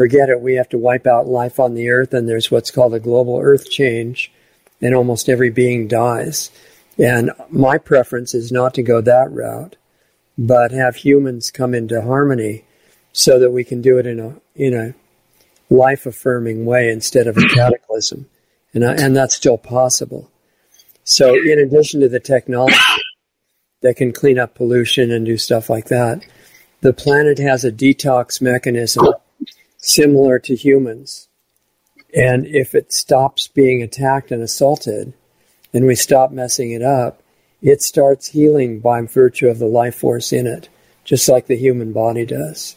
forget 0.00 0.30
it, 0.30 0.40
we 0.40 0.54
have 0.54 0.70
to 0.70 0.78
wipe 0.78 1.06
out 1.06 1.28
life 1.28 1.60
on 1.60 1.74
the 1.74 1.90
earth, 1.90 2.14
and 2.14 2.26
there's 2.26 2.50
what's 2.50 2.70
called 2.70 2.94
a 2.94 2.98
global 2.98 3.38
earth 3.38 3.68
change, 3.68 4.32
and 4.80 4.94
almost 4.94 5.28
every 5.28 5.50
being 5.50 5.86
dies. 5.86 6.50
And 6.98 7.30
my 7.50 7.76
preference 7.76 8.32
is 8.32 8.50
not 8.50 8.72
to 8.74 8.82
go 8.82 9.02
that 9.02 9.30
route, 9.30 9.76
but 10.38 10.70
have 10.70 10.96
humans 10.96 11.50
come 11.50 11.74
into 11.74 12.00
harmony 12.00 12.64
so 13.12 13.38
that 13.40 13.50
we 13.50 13.62
can 13.62 13.82
do 13.82 13.98
it 13.98 14.06
in 14.06 14.18
a 14.20 14.36
in 14.54 14.72
a 14.72 14.94
life 15.68 16.06
affirming 16.06 16.64
way 16.64 16.88
instead 16.88 17.26
of 17.26 17.36
a 17.36 17.46
cataclysm, 17.54 18.24
and 18.72 18.82
uh, 18.82 18.94
and 18.96 19.14
that's 19.14 19.34
still 19.34 19.58
possible. 19.58 20.30
So, 21.04 21.34
in 21.34 21.58
addition 21.58 22.00
to 22.00 22.08
the 22.08 22.20
technology 22.20 22.74
that 23.82 23.96
can 23.96 24.14
clean 24.14 24.38
up 24.38 24.54
pollution 24.54 25.10
and 25.10 25.26
do 25.26 25.36
stuff 25.36 25.68
like 25.68 25.88
that, 25.88 26.24
the 26.80 26.94
planet 26.94 27.36
has 27.36 27.66
a 27.66 27.70
detox 27.70 28.40
mechanism 28.40 29.06
similar 29.80 30.38
to 30.38 30.54
humans. 30.54 31.28
And 32.14 32.46
if 32.46 32.74
it 32.74 32.92
stops 32.92 33.48
being 33.48 33.82
attacked 33.82 34.30
and 34.30 34.42
assaulted, 34.42 35.12
and 35.72 35.86
we 35.86 35.94
stop 35.94 36.32
messing 36.32 36.72
it 36.72 36.82
up, 36.82 37.22
it 37.62 37.82
starts 37.82 38.28
healing 38.28 38.80
by 38.80 39.02
virtue 39.02 39.48
of 39.48 39.58
the 39.58 39.66
life 39.66 39.96
force 39.96 40.32
in 40.32 40.46
it, 40.46 40.68
just 41.04 41.28
like 41.28 41.46
the 41.46 41.56
human 41.56 41.92
body 41.92 42.26
does. 42.26 42.76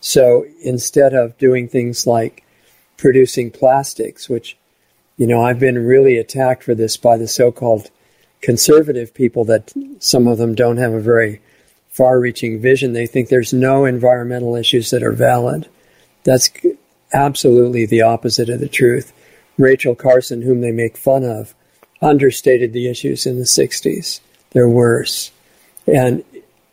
So 0.00 0.44
instead 0.62 1.14
of 1.14 1.38
doing 1.38 1.68
things 1.68 2.06
like 2.06 2.44
producing 2.96 3.50
plastics, 3.50 4.28
which, 4.28 4.56
you 5.16 5.26
know, 5.26 5.42
I've 5.42 5.60
been 5.60 5.86
really 5.86 6.18
attacked 6.18 6.62
for 6.62 6.74
this 6.74 6.96
by 6.96 7.16
the 7.16 7.28
so 7.28 7.50
called 7.50 7.90
conservative 8.40 9.14
people 9.14 9.44
that 9.46 9.72
some 9.98 10.26
of 10.26 10.38
them 10.38 10.54
don't 10.54 10.76
have 10.76 10.92
a 10.92 11.00
very 11.00 11.40
far 11.88 12.20
reaching 12.20 12.60
vision. 12.60 12.92
They 12.92 13.06
think 13.06 13.28
there's 13.28 13.52
no 13.52 13.84
environmental 13.84 14.54
issues 14.54 14.90
that 14.90 15.02
are 15.02 15.12
valid. 15.12 15.68
That's 16.28 16.50
absolutely 17.10 17.86
the 17.86 18.02
opposite 18.02 18.50
of 18.50 18.60
the 18.60 18.68
truth. 18.68 19.14
Rachel 19.56 19.94
Carson, 19.94 20.42
whom 20.42 20.60
they 20.60 20.72
make 20.72 20.98
fun 20.98 21.24
of, 21.24 21.54
understated 22.02 22.74
the 22.74 22.86
issues 22.86 23.24
in 23.24 23.38
the 23.38 23.44
60s. 23.44 24.20
They're 24.50 24.68
worse. 24.68 25.30
And 25.86 26.22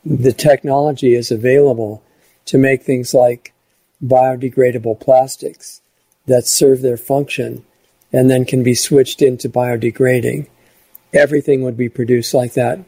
the 0.04 0.34
technology 0.34 1.14
is 1.14 1.30
available 1.30 2.02
to 2.44 2.58
make 2.58 2.82
things 2.82 3.14
like 3.14 3.54
biodegradable 4.04 5.00
plastics 5.00 5.80
that 6.26 6.46
serve 6.46 6.82
their 6.82 6.98
function 6.98 7.64
and 8.12 8.28
then 8.28 8.44
can 8.44 8.62
be 8.62 8.74
switched 8.74 9.22
into 9.22 9.48
biodegrading. 9.48 10.48
Everything 11.14 11.62
would 11.62 11.78
be 11.78 11.88
produced 11.88 12.34
like 12.34 12.52
that. 12.52 12.78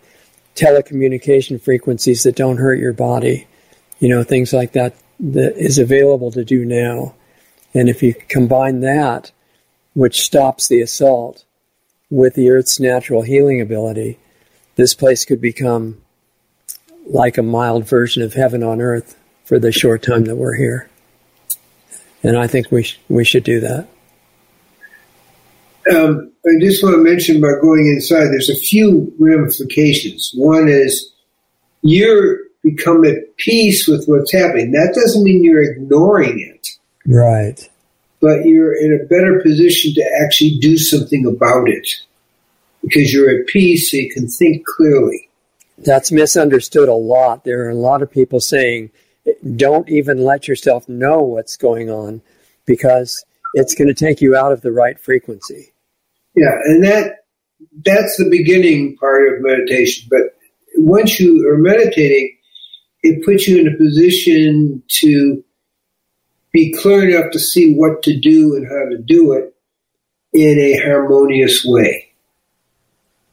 Telecommunication 0.54 1.62
frequencies 1.62 2.24
that 2.24 2.36
don't 2.36 2.58
hurt 2.58 2.78
your 2.78 2.92
body, 2.92 3.46
you 4.00 4.10
know, 4.10 4.22
things 4.22 4.52
like 4.52 4.72
that 4.72 4.94
that 5.20 5.56
is 5.56 5.78
available 5.78 6.30
to 6.32 6.44
do 6.44 6.64
now. 6.64 7.14
And 7.74 7.88
if 7.88 8.02
you 8.02 8.14
combine 8.14 8.80
that, 8.80 9.32
which 9.94 10.22
stops 10.22 10.68
the 10.68 10.80
assault, 10.80 11.44
with 12.10 12.34
the 12.34 12.50
Earth's 12.50 12.80
natural 12.80 13.22
healing 13.22 13.60
ability, 13.60 14.18
this 14.76 14.94
place 14.94 15.24
could 15.24 15.40
become 15.40 16.00
like 17.06 17.38
a 17.38 17.42
mild 17.42 17.86
version 17.86 18.22
of 18.22 18.34
heaven 18.34 18.62
on 18.62 18.80
earth 18.80 19.16
for 19.44 19.58
the 19.58 19.72
short 19.72 20.02
time 20.02 20.24
that 20.26 20.36
we're 20.36 20.56
here. 20.56 20.88
And 22.22 22.36
I 22.36 22.46
think 22.46 22.70
we, 22.70 22.82
sh- 22.82 23.00
we 23.08 23.24
should 23.24 23.44
do 23.44 23.60
that. 23.60 23.88
Um, 25.94 26.32
I 26.44 26.50
just 26.60 26.82
want 26.82 26.94
to 26.94 27.02
mention 27.02 27.38
about 27.38 27.62
going 27.62 27.86
inside, 27.86 28.26
there's 28.26 28.50
a 28.50 28.56
few 28.56 29.12
ramifications. 29.18 30.32
One 30.34 30.68
is 30.68 31.12
you're 31.82 32.38
become 32.62 33.04
at 33.04 33.36
peace 33.36 33.86
with 33.86 34.06
what's 34.06 34.32
happening. 34.32 34.72
That 34.72 34.92
doesn't 34.94 35.22
mean 35.22 35.44
you're 35.44 35.62
ignoring 35.62 36.40
it. 36.40 36.68
Right 37.06 37.68
but 38.20 38.44
you're 38.44 38.74
in 38.74 38.98
a 39.00 39.04
better 39.06 39.40
position 39.40 39.94
to 39.94 40.20
actually 40.24 40.58
do 40.58 40.76
something 40.76 41.26
about 41.26 41.68
it 41.68 41.88
because 42.82 43.12
you're 43.12 43.30
at 43.30 43.46
peace 43.46 43.90
so 43.90 43.96
you 43.96 44.10
can 44.10 44.28
think 44.28 44.66
clearly. 44.66 45.28
That's 45.78 46.10
misunderstood 46.10 46.88
a 46.88 46.94
lot. 46.94 47.44
There 47.44 47.66
are 47.66 47.70
a 47.70 47.74
lot 47.74 48.02
of 48.02 48.10
people 48.10 48.40
saying, 48.40 48.90
don't 49.56 49.88
even 49.88 50.24
let 50.24 50.48
yourself 50.48 50.88
know 50.88 51.20
what's 51.20 51.56
going 51.56 51.90
on 51.90 52.20
because 52.66 53.24
it's 53.54 53.74
going 53.74 53.88
to 53.88 53.94
take 53.94 54.20
you 54.20 54.34
out 54.34 54.52
of 54.52 54.62
the 54.62 54.72
right 54.72 54.98
frequency. 54.98 55.72
Yeah, 56.34 56.54
and 56.64 56.82
that 56.84 57.24
that's 57.84 58.16
the 58.16 58.28
beginning 58.30 58.96
part 58.96 59.28
of 59.28 59.40
meditation. 59.40 60.08
But 60.10 60.36
once 60.76 61.20
you 61.20 61.48
are 61.48 61.58
meditating, 61.58 62.37
it 63.02 63.24
puts 63.24 63.46
you 63.46 63.60
in 63.60 63.68
a 63.68 63.76
position 63.76 64.82
to 64.88 65.44
be 66.52 66.72
clear 66.72 67.08
enough 67.08 67.30
to 67.32 67.38
see 67.38 67.74
what 67.74 68.02
to 68.02 68.18
do 68.18 68.56
and 68.56 68.66
how 68.66 68.88
to 68.90 68.98
do 68.98 69.32
it 69.32 69.54
in 70.32 70.58
a 70.58 70.78
harmonious 70.84 71.62
way. 71.64 72.10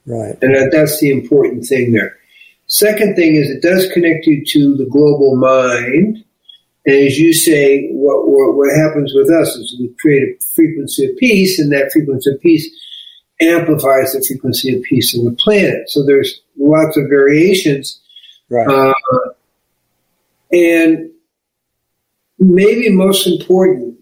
Right. 0.06 0.36
And 0.40 0.54
that, 0.54 0.70
that's 0.70 1.00
the 1.00 1.10
important 1.10 1.66
thing 1.66 1.92
there. 1.92 2.16
Second 2.68 3.16
thing 3.16 3.36
is 3.36 3.48
it 3.50 3.62
does 3.62 3.90
connect 3.92 4.26
you 4.26 4.44
to 4.44 4.76
the 4.76 4.86
global 4.86 5.36
mind. 5.36 6.24
And 6.84 6.96
as 6.96 7.18
you 7.18 7.32
say, 7.32 7.88
what, 7.88 8.28
what, 8.28 8.54
what 8.56 8.74
happens 8.76 9.12
with 9.14 9.28
us 9.30 9.48
is 9.56 9.76
we 9.80 9.92
create 10.00 10.22
a 10.22 10.46
frequency 10.54 11.06
of 11.06 11.16
peace, 11.16 11.58
and 11.58 11.72
that 11.72 11.90
frequency 11.92 12.30
of 12.30 12.40
peace 12.40 12.68
amplifies 13.40 14.12
the 14.12 14.24
frequency 14.26 14.76
of 14.76 14.82
peace 14.84 15.16
on 15.18 15.24
the 15.24 15.32
planet. 15.32 15.90
So 15.90 16.04
there's 16.04 16.40
lots 16.56 16.96
of 16.96 17.08
variations. 17.08 18.00
Right. 18.48 18.68
Uh, 18.68 18.94
and 20.52 21.10
maybe 22.38 22.90
most 22.90 23.26
important 23.26 23.98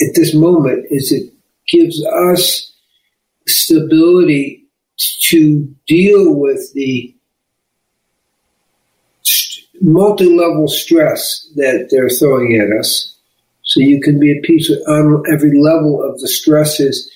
at 0.00 0.14
this 0.14 0.34
moment 0.34 0.86
is 0.90 1.12
it 1.12 1.32
gives 1.68 2.04
us 2.06 2.72
stability 3.46 4.64
to 5.28 5.74
deal 5.86 6.34
with 6.34 6.72
the 6.74 7.14
multi-level 9.80 10.68
stress 10.68 11.50
that 11.56 11.88
they're 11.90 12.08
throwing 12.08 12.56
at 12.56 12.76
us. 12.78 13.16
So 13.62 13.80
you 13.80 14.00
can 14.00 14.20
be 14.20 14.36
at 14.36 14.44
peace 14.44 14.70
on 14.86 15.24
every 15.32 15.58
level 15.58 16.02
of 16.02 16.20
the 16.20 16.28
stresses. 16.28 17.10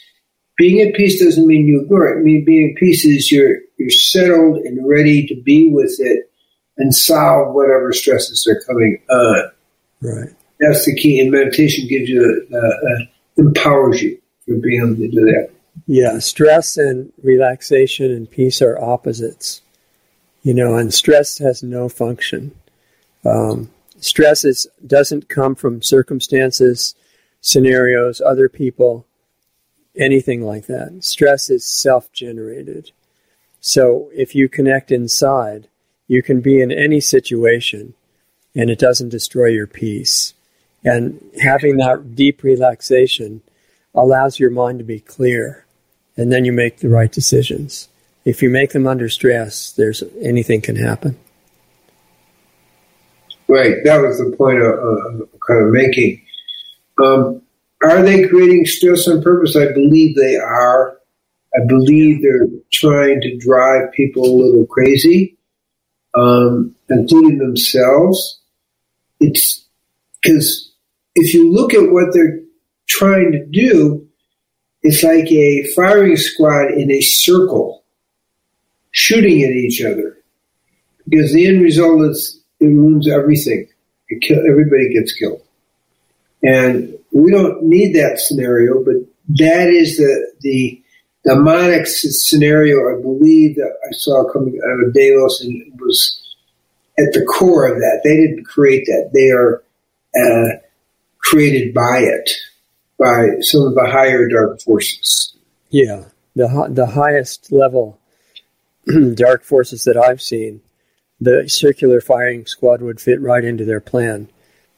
Being 0.56 0.86
at 0.86 0.94
peace 0.94 1.22
doesn't 1.22 1.46
mean 1.46 1.66
you 1.66 1.82
ignore 1.82 2.08
it. 2.08 2.18
I 2.18 2.22
mean, 2.22 2.44
being 2.44 2.70
at 2.70 2.80
peace 2.80 3.04
is 3.04 3.30
you're 3.30 3.58
you're 3.78 3.90
settled 3.90 4.58
and 4.58 4.88
ready 4.88 5.26
to 5.26 5.40
be 5.42 5.70
with 5.70 5.94
it 6.00 6.27
and 6.78 6.94
solve 6.94 7.54
whatever 7.54 7.92
stresses 7.92 8.46
are 8.46 8.60
coming 8.66 9.00
on. 9.10 9.50
Right. 10.00 10.30
That's 10.60 10.86
the 10.86 10.94
key. 10.94 11.20
And 11.20 11.30
meditation 11.30 11.86
gives 11.88 12.08
you, 12.08 12.46
uh, 12.52 12.56
uh, 12.56 13.06
empowers 13.36 14.02
you 14.02 14.18
for 14.46 14.56
being 14.56 14.82
able 14.82 14.96
to 14.96 15.08
do 15.08 15.20
that. 15.26 15.50
Yeah, 15.86 16.18
stress 16.18 16.76
and 16.76 17.12
relaxation 17.22 18.10
and 18.10 18.30
peace 18.30 18.60
are 18.62 18.80
opposites. 18.80 19.62
You 20.42 20.54
know, 20.54 20.76
and 20.76 20.92
stress 20.94 21.38
has 21.38 21.62
no 21.62 21.88
function. 21.88 22.52
Um, 23.24 23.70
stress 23.98 24.44
is, 24.44 24.66
doesn't 24.86 25.28
come 25.28 25.54
from 25.54 25.82
circumstances, 25.82 26.94
scenarios, 27.40 28.20
other 28.20 28.48
people, 28.48 29.06
anything 29.96 30.42
like 30.42 30.66
that. 30.66 31.04
Stress 31.04 31.50
is 31.50 31.64
self 31.64 32.10
generated. 32.12 32.92
So 33.60 34.10
if 34.14 34.34
you 34.34 34.48
connect 34.48 34.90
inside, 34.90 35.68
you 36.08 36.22
can 36.22 36.40
be 36.40 36.60
in 36.60 36.72
any 36.72 37.00
situation 37.00 37.94
and 38.54 38.70
it 38.70 38.78
doesn't 38.78 39.10
destroy 39.10 39.46
your 39.46 39.66
peace. 39.66 40.34
And 40.84 41.22
having 41.40 41.76
that 41.76 42.16
deep 42.16 42.42
relaxation 42.42 43.42
allows 43.94 44.40
your 44.40 44.50
mind 44.50 44.78
to 44.78 44.84
be 44.84 45.00
clear, 45.00 45.64
and 46.16 46.32
then 46.32 46.44
you 46.44 46.52
make 46.52 46.78
the 46.78 46.88
right 46.88 47.10
decisions. 47.10 47.88
If 48.24 48.42
you 48.42 48.50
make 48.50 48.72
them 48.72 48.86
under 48.86 49.08
stress, 49.08 49.72
there's 49.72 50.02
anything 50.20 50.60
can 50.60 50.76
happen. 50.76 51.18
Right, 53.48 53.76
that 53.84 54.02
was 54.02 54.18
the 54.18 54.36
point 54.36 54.60
of, 54.60 55.28
kind 55.46 55.64
of 55.64 55.72
making. 55.72 56.22
Um, 57.02 57.42
are 57.82 58.02
they 58.02 58.28
creating 58.28 58.66
stress 58.66 59.08
on 59.08 59.22
purpose? 59.22 59.56
I 59.56 59.72
believe 59.72 60.16
they 60.16 60.36
are. 60.36 60.98
I 61.54 61.64
believe 61.66 62.22
they're 62.22 62.48
trying 62.72 63.20
to 63.22 63.38
drive 63.38 63.92
people 63.92 64.24
a 64.24 64.36
little 64.44 64.66
crazy, 64.66 65.37
um, 66.14 66.74
including 66.88 67.38
themselves. 67.38 68.40
It's 69.20 69.64
because 70.22 70.72
if 71.14 71.34
you 71.34 71.52
look 71.52 71.74
at 71.74 71.90
what 71.90 72.12
they're 72.12 72.40
trying 72.86 73.32
to 73.32 73.44
do, 73.44 74.08
it's 74.82 75.02
like 75.02 75.30
a 75.30 75.64
firing 75.74 76.16
squad 76.16 76.72
in 76.72 76.90
a 76.90 77.00
circle 77.00 77.84
shooting 78.90 79.42
at 79.42 79.50
each 79.50 79.82
other. 79.82 80.16
Because 81.08 81.32
the 81.32 81.46
end 81.46 81.62
result 81.62 82.02
is 82.02 82.40
it 82.60 82.66
ruins 82.66 83.08
everything. 83.08 83.68
It 84.08 84.22
kill, 84.22 84.38
everybody 84.48 84.92
gets 84.92 85.12
killed. 85.12 85.42
And 86.42 86.94
we 87.12 87.30
don't 87.30 87.64
need 87.64 87.94
that 87.94 88.20
scenario, 88.20 88.84
but 88.84 88.96
that 89.38 89.68
is 89.68 89.96
the, 89.96 90.32
the, 90.40 90.82
the 91.36 92.10
scenario, 92.10 92.76
I 92.96 93.00
believe 93.00 93.56
that 93.56 93.72
I 93.86 93.92
saw 93.92 94.30
coming 94.32 94.60
out 94.64 94.86
of 94.86 94.94
Davos, 94.94 95.42
and 95.42 95.80
was 95.80 96.36
at 96.98 97.12
the 97.12 97.24
core 97.24 97.66
of 97.66 97.78
that. 97.78 98.00
They 98.04 98.16
didn't 98.16 98.44
create 98.44 98.86
that; 98.86 99.10
they 99.12 99.30
are 99.30 99.62
uh, 100.16 100.58
created 101.18 101.74
by 101.74 101.98
it, 101.98 102.30
by 102.98 103.40
some 103.40 103.62
of 103.62 103.74
the 103.74 103.88
higher 103.90 104.28
dark 104.28 104.60
forces. 104.60 105.36
Yeah, 105.70 106.04
the 106.34 106.68
the 106.70 106.86
highest 106.86 107.52
level 107.52 107.98
dark 109.14 109.44
forces 109.44 109.84
that 109.84 109.96
I've 109.96 110.22
seen, 110.22 110.60
the 111.20 111.48
circular 111.48 112.00
firing 112.00 112.46
squad 112.46 112.80
would 112.80 113.00
fit 113.00 113.20
right 113.20 113.44
into 113.44 113.64
their 113.64 113.80
plan, 113.80 114.28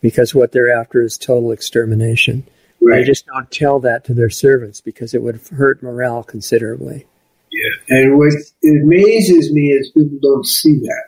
because 0.01 0.34
what 0.34 0.53
they're 0.53 0.72
after 0.72 1.03
is 1.03 1.16
total 1.16 1.53
extermination. 1.53 2.46
Right. 2.81 3.01
They 3.01 3.05
just 3.05 3.26
don't 3.26 3.51
tell 3.51 3.78
that 3.81 4.05
to 4.07 4.14
their 4.14 4.31
servants 4.31 4.81
because 4.81 5.12
it 5.12 5.22
would 5.22 5.41
hurt 5.57 5.83
morale 5.83 6.22
considerably. 6.22 7.07
Yeah, 7.53 7.99
and 7.99 8.16
what 8.16 8.33
amazes 8.64 9.53
me 9.53 9.70
is 9.70 9.91
people 9.91 10.18
don't 10.22 10.47
see 10.47 10.78
that. 10.78 11.05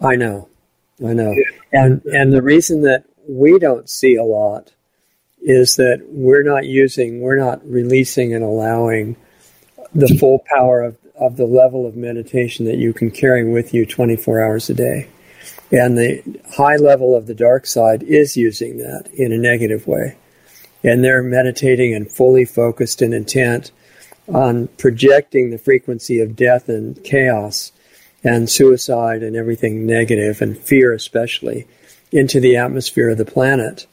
I 0.00 0.16
know, 0.16 0.48
I 1.04 1.14
know, 1.14 1.32
yeah. 1.32 1.80
and 1.84 2.04
and 2.06 2.32
the 2.32 2.42
reason 2.42 2.82
that 2.82 3.04
we 3.28 3.58
don't 3.58 3.88
see 3.88 4.16
a 4.16 4.24
lot 4.24 4.72
is 5.40 5.76
that 5.76 6.04
we're 6.08 6.42
not 6.42 6.66
using, 6.66 7.20
we're 7.20 7.38
not 7.38 7.64
releasing 7.68 8.34
and 8.34 8.44
allowing 8.44 9.16
the 9.94 10.16
full 10.18 10.44
power 10.46 10.82
of, 10.82 10.96
of 11.16 11.36
the 11.36 11.46
level 11.46 11.86
of 11.86 11.96
meditation 11.96 12.66
that 12.66 12.76
you 12.76 12.92
can 12.92 13.10
carry 13.10 13.44
with 13.44 13.74
you 13.74 13.84
24 13.84 14.44
hours 14.44 14.70
a 14.70 14.74
day. 14.74 15.08
And 15.70 15.96
the 15.96 16.40
high 16.56 16.76
level 16.76 17.16
of 17.16 17.26
the 17.26 17.34
dark 17.34 17.66
side 17.66 18.02
is 18.02 18.36
using 18.36 18.78
that 18.78 19.08
in 19.14 19.32
a 19.32 19.38
negative 19.38 19.86
way 19.86 20.16
and 20.82 21.02
they're 21.04 21.22
meditating 21.22 21.94
and 21.94 22.10
fully 22.10 22.44
focused 22.44 23.02
and 23.02 23.14
intent 23.14 23.70
on 24.32 24.68
projecting 24.78 25.50
the 25.50 25.58
frequency 25.58 26.20
of 26.20 26.36
death 26.36 26.68
and 26.68 27.02
chaos 27.04 27.72
and 28.24 28.48
suicide 28.48 29.22
and 29.22 29.36
everything 29.36 29.86
negative 29.86 30.40
and 30.40 30.56
fear 30.58 30.92
especially 30.92 31.66
into 32.12 32.40
the 32.40 32.56
atmosphere 32.56 33.10
of 33.10 33.18
the 33.18 33.24
planet. 33.24 33.86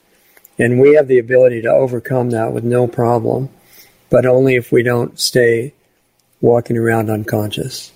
And 0.57 0.79
we 0.79 0.95
have 0.95 1.07
the 1.07 1.19
ability 1.19 1.61
to 1.61 1.71
overcome 1.71 2.31
that 2.31 2.51
with 2.51 2.63
no 2.63 2.87
problem, 2.87 3.49
but 4.09 4.25
only 4.25 4.55
if 4.55 4.71
we 4.71 4.83
don't 4.83 5.19
stay 5.19 5.73
walking 6.41 6.77
around 6.77 7.09
unconscious. 7.09 7.91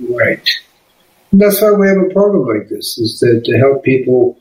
Right. 0.00 0.48
And 1.32 1.40
that's 1.40 1.60
why 1.60 1.72
we 1.72 1.88
have 1.88 1.98
a 1.98 2.12
program 2.12 2.46
like 2.46 2.68
this, 2.68 2.98
is 2.98 3.18
that 3.20 3.42
to 3.44 3.58
help 3.58 3.82
people 3.82 4.38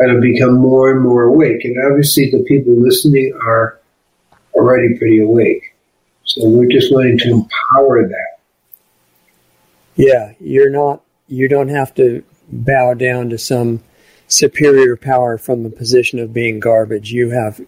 kind 0.00 0.12
of 0.12 0.20
become 0.20 0.54
more 0.54 0.90
and 0.90 1.02
more 1.02 1.24
awake. 1.24 1.64
And 1.64 1.76
obviously, 1.90 2.30
the 2.30 2.44
people 2.44 2.74
listening 2.74 3.32
are 3.46 3.80
already 4.54 4.96
pretty 4.96 5.20
awake. 5.20 5.74
So 6.24 6.48
we're 6.48 6.70
just 6.70 6.92
wanting 6.92 7.18
to 7.18 7.30
empower 7.30 8.06
that. 8.08 8.38
Yeah, 9.96 10.32
you're 10.38 10.70
not. 10.70 11.02
You 11.26 11.48
don't 11.48 11.68
have 11.68 11.94
to 11.94 12.22
bow 12.50 12.94
down 12.94 13.30
to 13.30 13.38
some 13.38 13.82
superior 14.28 14.96
power 14.96 15.38
from 15.38 15.62
the 15.62 15.70
position 15.70 16.18
of 16.18 16.32
being 16.32 16.60
garbage. 16.60 17.10
You 17.10 17.30
have 17.30 17.60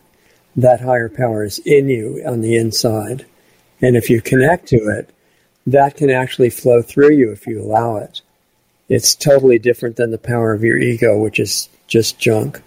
that 0.57 0.81
higher 0.81 1.09
power 1.09 1.45
is 1.45 1.59
in 1.61 1.89
you 1.89 2.23
on 2.27 2.41
the 2.41 2.57
inside, 2.57 3.27
and 3.81 3.97
if 3.97 4.11
you 4.11 4.21
connect 4.21 4.69
to 4.69 4.77
it, 4.77 5.11
that 5.67 5.97
can 5.97 6.11
actually 6.11 6.51
flow 6.51 6.83
through 6.83 7.13
you 7.13 7.33
if 7.33 7.47
you 7.47 7.61
allow 7.61 7.97
it. 7.97 8.21
It's 8.89 9.15
totally 9.15 9.59
different 9.59 9.97
than 9.97 10.11
the 10.11 10.19
power 10.19 10.53
of 10.53 10.65
your 10.65 10.77
ego, 10.77 11.19
which 11.19 11.39
is 11.39 11.69
just 11.91 12.19
junk 12.19 12.63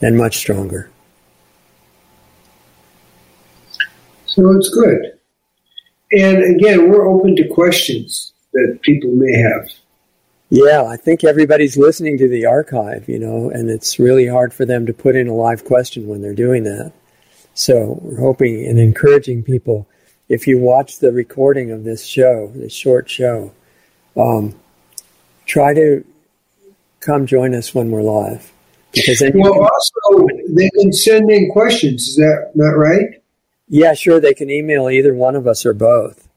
and 0.00 0.16
much 0.16 0.36
stronger. 0.36 0.90
So 4.26 4.56
it's 4.56 4.68
good. 4.68 5.18
And 6.12 6.54
again, 6.54 6.88
we're 6.88 7.08
open 7.08 7.34
to 7.36 7.48
questions 7.48 8.32
that 8.52 8.78
people 8.82 9.10
may 9.12 9.32
have. 9.38 9.68
Yeah, 10.50 10.84
I 10.84 10.96
think 10.96 11.24
everybody's 11.24 11.76
listening 11.76 12.18
to 12.18 12.28
the 12.28 12.44
archive, 12.44 13.08
you 13.08 13.18
know, 13.18 13.50
and 13.50 13.70
it's 13.70 13.98
really 13.98 14.26
hard 14.26 14.52
for 14.52 14.64
them 14.64 14.84
to 14.86 14.92
put 14.92 15.16
in 15.16 15.28
a 15.28 15.34
live 15.34 15.64
question 15.64 16.08
when 16.08 16.22
they're 16.22 16.34
doing 16.34 16.64
that. 16.64 16.92
So 17.54 18.00
we're 18.02 18.20
hoping 18.20 18.66
and 18.66 18.78
encouraging 18.78 19.44
people, 19.44 19.88
if 20.28 20.46
you 20.46 20.58
watch 20.58 20.98
the 20.98 21.12
recording 21.12 21.70
of 21.70 21.84
this 21.84 22.04
show, 22.04 22.52
this 22.54 22.72
short 22.72 23.08
show, 23.08 23.52
um, 24.16 24.54
try 25.46 25.72
to 25.74 26.04
come 27.00 27.26
join 27.26 27.54
us 27.54 27.74
when 27.74 27.90
we're 27.90 28.02
live. 28.02 28.52
Because 28.92 29.20
well, 29.34 29.52
can, 29.52 29.62
also 29.62 30.26
they 30.48 30.68
can 30.70 30.92
send 30.92 31.30
in 31.30 31.50
questions. 31.50 32.08
Is 32.08 32.16
that 32.16 32.50
not 32.54 32.76
right? 32.76 33.22
Yeah, 33.68 33.94
sure. 33.94 34.20
They 34.20 34.34
can 34.34 34.50
email 34.50 34.90
either 34.90 35.14
one 35.14 35.36
of 35.36 35.46
us 35.46 35.64
or 35.64 35.72
both. 35.72 36.28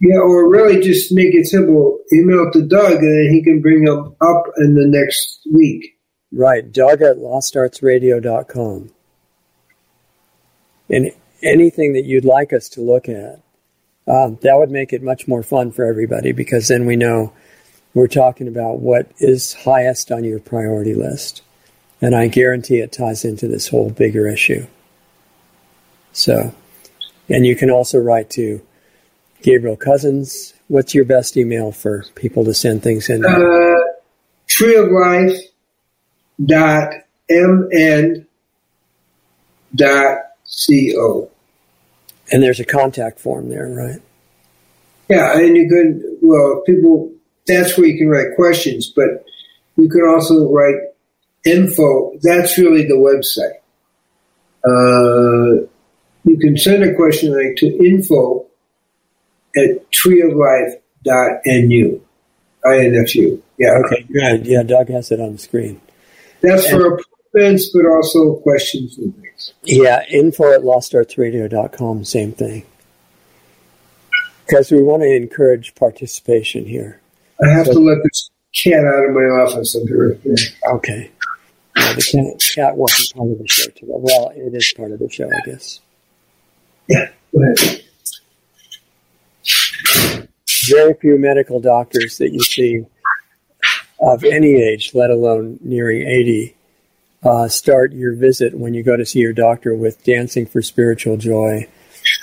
Yeah, 0.00 0.18
or 0.18 0.48
really 0.48 0.80
just 0.80 1.12
make 1.12 1.34
it 1.34 1.46
simple. 1.46 1.98
Email 2.12 2.50
to 2.52 2.62
Doug, 2.62 2.92
and 2.92 3.26
then 3.26 3.34
he 3.34 3.42
can 3.42 3.60
bring 3.60 3.84
them 3.84 4.14
up 4.20 4.44
in 4.58 4.74
the 4.74 4.86
next 4.86 5.40
week. 5.52 5.98
Right, 6.30 6.70
Doug 6.70 7.02
at 7.02 7.16
lostartsradio.com. 7.16 8.90
And 10.90 11.10
anything 11.42 11.94
that 11.94 12.04
you'd 12.04 12.24
like 12.24 12.52
us 12.52 12.68
to 12.70 12.80
look 12.80 13.08
at, 13.08 13.40
um, 14.06 14.38
that 14.42 14.56
would 14.56 14.70
make 14.70 14.92
it 14.92 15.02
much 15.02 15.26
more 15.26 15.42
fun 15.42 15.72
for 15.72 15.84
everybody 15.84 16.32
because 16.32 16.68
then 16.68 16.86
we 16.86 16.96
know 16.96 17.32
we're 17.94 18.06
talking 18.06 18.48
about 18.48 18.80
what 18.80 19.10
is 19.18 19.54
highest 19.54 20.12
on 20.12 20.24
your 20.24 20.40
priority 20.40 20.94
list. 20.94 21.42
And 22.00 22.14
I 22.14 22.28
guarantee 22.28 22.78
it 22.78 22.92
ties 22.92 23.24
into 23.24 23.48
this 23.48 23.68
whole 23.68 23.90
bigger 23.90 24.28
issue. 24.28 24.66
So, 26.12 26.54
and 27.28 27.44
you 27.44 27.56
can 27.56 27.70
also 27.70 27.98
write 27.98 28.30
to 28.30 28.60
Gabriel 29.42 29.76
Cousens. 29.76 30.54
What's 30.68 30.94
your 30.94 31.04
best 31.04 31.36
email 31.36 31.72
for 31.72 32.04
people 32.14 32.44
to 32.44 32.54
send 32.54 32.82
things 32.82 33.08
in? 33.08 33.24
Uh, 33.24 33.74
tree 34.46 34.76
of 34.76 34.90
life 34.90 35.38
dot 36.44 36.92
mn 37.28 38.26
dot 39.74 40.18
co. 40.66 41.30
And 42.30 42.42
there's 42.42 42.60
a 42.60 42.64
contact 42.64 43.18
form 43.18 43.48
there, 43.48 43.68
right? 43.68 44.00
Yeah, 45.08 45.38
and 45.38 45.56
you 45.56 45.68
can, 45.68 46.18
well, 46.20 46.62
people 46.66 47.10
that's 47.48 47.76
where 47.76 47.86
you 47.86 47.98
can 47.98 48.08
write 48.08 48.36
questions, 48.36 48.92
but 48.94 49.24
you 49.76 49.88
can 49.88 50.02
also 50.02 50.48
write 50.52 50.76
info. 51.44 52.12
That's 52.22 52.56
really 52.58 52.86
the 52.86 52.94
website. 52.94 53.58
Uh, 54.64 55.66
you 56.24 56.38
can 56.38 56.56
send 56.56 56.84
a 56.84 56.94
question 56.94 57.32
like 57.32 57.56
to 57.56 57.66
info 57.84 58.46
at 59.56 59.90
treeoflife.nu. 59.92 62.02
INFU. 62.64 63.42
Yeah. 63.58 63.78
Okay, 63.84 64.02
good. 64.12 64.46
Yeah, 64.46 64.62
Doug 64.62 64.88
has 64.88 65.10
it 65.10 65.20
on 65.20 65.32
the 65.32 65.38
screen. 65.38 65.80
That's 66.40 66.64
and, 66.66 66.72
for 66.72 67.00
appointments, 67.32 67.70
but 67.72 67.86
also 67.86 68.36
questions 68.36 68.96
and 68.98 69.16
things. 69.16 69.54
Yeah, 69.62 70.04
info 70.10 70.52
at 70.52 70.62
lostartsradio.com, 70.62 72.04
same 72.04 72.32
thing. 72.32 72.64
Because 74.46 74.70
we 74.70 74.82
want 74.82 75.02
to 75.02 75.14
encourage 75.14 75.74
participation 75.74 76.66
here. 76.66 77.00
I 77.44 77.48
have 77.50 77.66
so, 77.66 77.74
to 77.74 77.78
let 77.78 77.98
this 78.02 78.30
cat 78.54 78.84
out 78.84 79.04
of 79.04 79.14
my 79.14 79.20
office. 79.20 79.76
I'll 79.76 79.86
be 79.86 79.94
right 79.94 80.22
there. 80.24 80.74
Okay. 80.74 81.10
Yeah, 81.76 81.92
the 81.92 82.02
cat, 82.02 82.54
cat 82.54 82.76
wasn't 82.76 83.14
part 83.14 83.30
of 83.30 83.38
the 83.38 83.48
show 83.48 83.70
today. 83.70 83.86
Well, 83.86 84.32
it 84.34 84.54
is 84.54 84.72
part 84.76 84.90
of 84.90 84.98
the 84.98 85.08
show, 85.08 85.28
I 85.28 85.40
guess. 85.46 85.80
Yeah, 86.88 87.10
go 87.32 87.42
ahead. 87.42 87.84
Very 90.70 90.94
few 90.94 91.18
medical 91.18 91.60
doctors 91.60 92.18
that 92.18 92.32
you 92.32 92.40
see 92.40 92.84
of 94.00 94.24
any 94.24 94.54
age, 94.54 94.92
let 94.94 95.10
alone 95.10 95.58
nearing 95.62 96.06
80, 96.06 96.56
uh, 97.24 97.48
start 97.48 97.92
your 97.92 98.14
visit 98.14 98.54
when 98.54 98.74
you 98.74 98.82
go 98.82 98.96
to 98.96 99.04
see 99.04 99.20
your 99.20 99.32
doctor 99.32 99.74
with 99.74 100.02
dancing 100.04 100.46
for 100.46 100.62
spiritual 100.62 101.16
joy. 101.16 101.66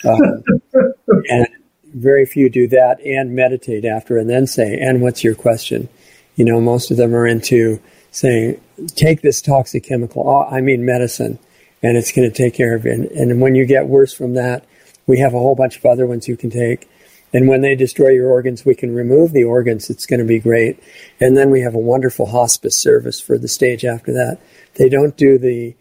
Um, 0.04 0.44
and 1.30 1.48
very 1.96 2.26
few 2.26 2.50
do 2.50 2.68
that 2.68 3.00
and 3.02 3.34
meditate 3.34 3.86
after 3.86 4.18
and 4.18 4.30
then 4.30 4.46
say, 4.46 4.78
and 4.78 5.02
what's 5.02 5.24
your 5.24 5.34
question? 5.34 5.88
You 6.36 6.44
know, 6.44 6.60
most 6.60 6.92
of 6.92 6.98
them 6.98 7.16
are 7.16 7.26
into 7.26 7.80
saying, 8.12 8.62
take 8.90 9.22
this 9.22 9.42
toxic 9.42 9.84
chemical, 9.84 10.28
oh, 10.28 10.44
I 10.44 10.62
mean 10.62 10.86
medicine, 10.86 11.40
and 11.82 11.98
it's 11.98 12.12
going 12.12 12.30
to 12.30 12.36
take 12.36 12.54
care 12.54 12.76
of 12.76 12.86
it. 12.86 12.94
And, 12.94 13.06
and 13.12 13.42
when 13.42 13.56
you 13.56 13.66
get 13.66 13.88
worse 13.88 14.14
from 14.14 14.34
that, 14.34 14.66
we 15.08 15.20
have 15.20 15.34
a 15.34 15.40
whole 15.40 15.56
bunch 15.56 15.78
of 15.78 15.86
other 15.86 16.06
ones 16.06 16.28
you 16.28 16.36
can 16.36 16.50
take. 16.50 16.90
And 17.34 17.48
when 17.48 17.62
they 17.62 17.76
destroy 17.76 18.10
your 18.10 18.30
organs, 18.30 18.66
we 18.66 18.76
can 18.76 18.94
remove 18.94 19.32
the 19.32 19.44
organs. 19.44 19.90
It's 19.90 20.06
going 20.06 20.20
to 20.20 20.26
be 20.26 20.40
great. 20.40 20.82
And 21.20 21.36
then 21.36 21.50
we 21.50 21.62
have 21.62 21.76
a 21.76 21.80
wonderful 21.80 22.28
hospice 22.28 22.78
service 22.78 23.20
for 23.20 23.38
the 23.38 23.48
stage 23.48 23.86
after 23.86 24.14
that. 24.14 24.40
They 24.76 24.90
don't 24.90 25.16
do 25.18 25.38
the 25.38 25.76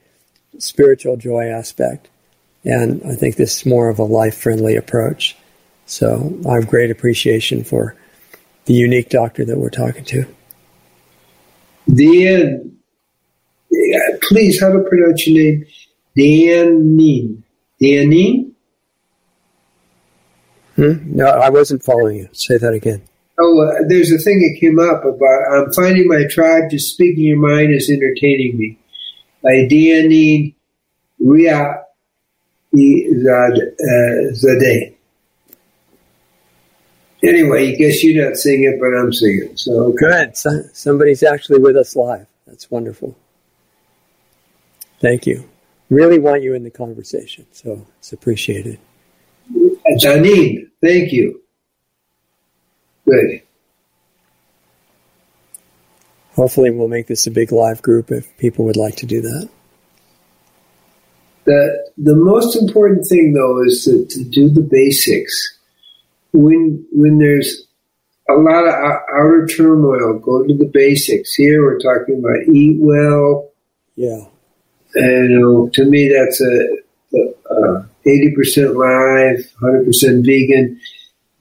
spiritual 0.59 1.17
joy 1.17 1.47
aspect. 1.47 2.09
And 2.65 3.03
I 3.05 3.15
think 3.15 3.37
this 3.37 3.59
is 3.59 3.67
more 3.67 3.89
of 3.89 3.99
a 3.99 4.05
life 4.05 4.37
friendly 4.37 4.77
approach. 4.77 5.37
So 5.87 6.39
I 6.49 6.55
have 6.55 6.69
great 6.69 6.91
appreciation 6.91 7.65
for 7.65 7.97
the 8.65 8.75
unique 8.75 9.11
doctor 9.11 9.45
that 9.45 9.59
we're 9.59 9.71
talking 9.71 10.05
to. 10.05 10.27
Dan, 11.93 12.77
please, 14.23 14.61
how 14.61 14.73
to 14.73 14.81
pronounce 14.81 15.27
your 15.27 15.43
name? 15.43 15.67
Dan 16.17 16.97
Nin. 16.97 17.43
Theanine? 17.81 18.53
Hmm? 20.77 20.93
No, 21.05 21.27
I 21.27 21.51
wasn't 21.51 21.83
following 21.83 22.17
you. 22.17 22.29
Say 22.33 22.57
that 22.59 22.73
again. 22.73 23.03
Oh, 23.39 23.61
uh, 23.61 23.83
there's 23.89 24.13
a 24.13 24.19
thing 24.19 24.41
that 24.41 24.61
came 24.61 24.79
up 24.79 25.05
about 25.05 25.53
I'm 25.53 25.73
finding 25.73 26.09
my 26.09 26.25
tribe 26.31 26.71
just 26.71 26.93
speaking 26.93 27.25
your 27.25 27.39
mind 27.39 27.75
is 27.75 27.91
entertaining 27.91 28.57
me. 28.57 28.79
By 29.43 29.67
Dianine 29.71 30.55
Ria 31.19 31.83
Zadeh. 32.75 34.94
Anyway, 37.27 37.73
I 37.73 37.75
guess 37.77 38.03
you're 38.05 38.29
not 38.29 38.37
sing 38.37 38.65
it, 38.65 38.79
but 38.79 38.89
I'm 38.89 39.13
singing. 39.13 39.57
So 39.57 39.93
good. 39.93 40.37
So, 40.37 40.51
somebody's 40.73 41.23
actually 41.23 41.61
with 41.61 41.77
us 41.77 41.97
live. 41.97 42.27
That's 42.47 42.71
wonderful. 42.71 43.17
Thank 45.01 45.27
you. 45.27 45.49
Really 45.91 46.19
want 46.19 46.43
you 46.43 46.55
in 46.55 46.65
the 46.65 46.71
conversation, 46.71 47.47
so 47.53 47.87
it's 47.99 48.13
appreciated. 48.13 48.79
Janine, 50.03 50.71
thank 50.81 51.13
you. 51.13 51.43
Good. 53.07 53.43
Hopefully, 56.35 56.71
we'll 56.71 56.89
make 56.89 57.07
this 57.07 57.27
a 57.27 57.31
big 57.31 57.53
live 57.53 57.81
group 57.81 58.11
if 58.11 58.37
people 58.39 58.65
would 58.65 58.77
like 58.77 58.97
to 58.97 59.07
do 59.07 59.21
that. 59.21 59.49
The 61.45 61.93
the 61.99 62.17
most 62.17 62.57
important 62.57 63.07
thing, 63.09 63.35
though, 63.35 63.63
is 63.63 63.85
to, 63.85 64.07
to 64.07 64.25
do 64.25 64.49
the 64.49 64.63
basics. 64.63 65.59
When 66.35 66.85
when 66.93 67.19
there's 67.19 67.67
a 68.29 68.35
lot 68.35 68.67
of 68.67 68.75
outer 68.75 69.47
turmoil, 69.47 70.19
go 70.19 70.45
to 70.45 70.55
the 70.55 70.71
basics. 70.73 71.35
Here, 71.35 71.63
we're 71.63 71.79
talking 71.79 72.19
about 72.19 72.55
eat 72.55 72.77
well. 72.81 73.51
Yeah. 73.97 74.27
And 74.95 75.73
to 75.73 75.85
me, 75.85 76.09
that's 76.09 76.41
a 76.41 77.87
eighty 78.07 78.35
percent 78.35 78.77
live, 78.77 79.51
hundred 79.61 79.87
percent 79.87 80.27
vegan 80.27 80.79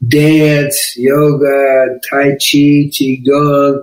dance, 0.08 0.94
yoga, 0.96 1.98
tai 2.08 2.32
chi, 2.32 2.90
qigong, 2.90 3.82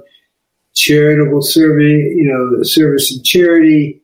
charitable 0.74 1.42
service, 1.42 1.86
you 2.16 2.26
know, 2.26 2.64
service 2.64 3.12
and 3.12 3.26
charity, 3.26 4.02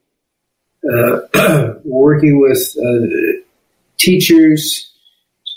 uh, 0.84 1.74
working 1.84 2.40
with 2.40 2.76
uh, 2.78 3.40
teachers, 3.98 4.87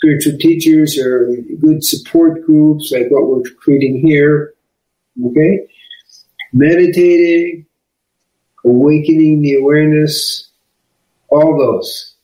spiritual 0.02 0.36
teachers, 0.38 0.98
or 0.98 1.28
good 1.60 1.84
support 1.84 2.44
groups 2.44 2.90
like 2.92 3.06
what 3.10 3.28
we're 3.28 3.42
creating 3.60 4.04
here. 4.04 4.52
Okay, 5.24 5.68
meditating, 6.52 7.66
awakening 8.64 9.42
the 9.42 9.54
awareness, 9.54 10.48
all 11.28 11.56
those 11.56 12.14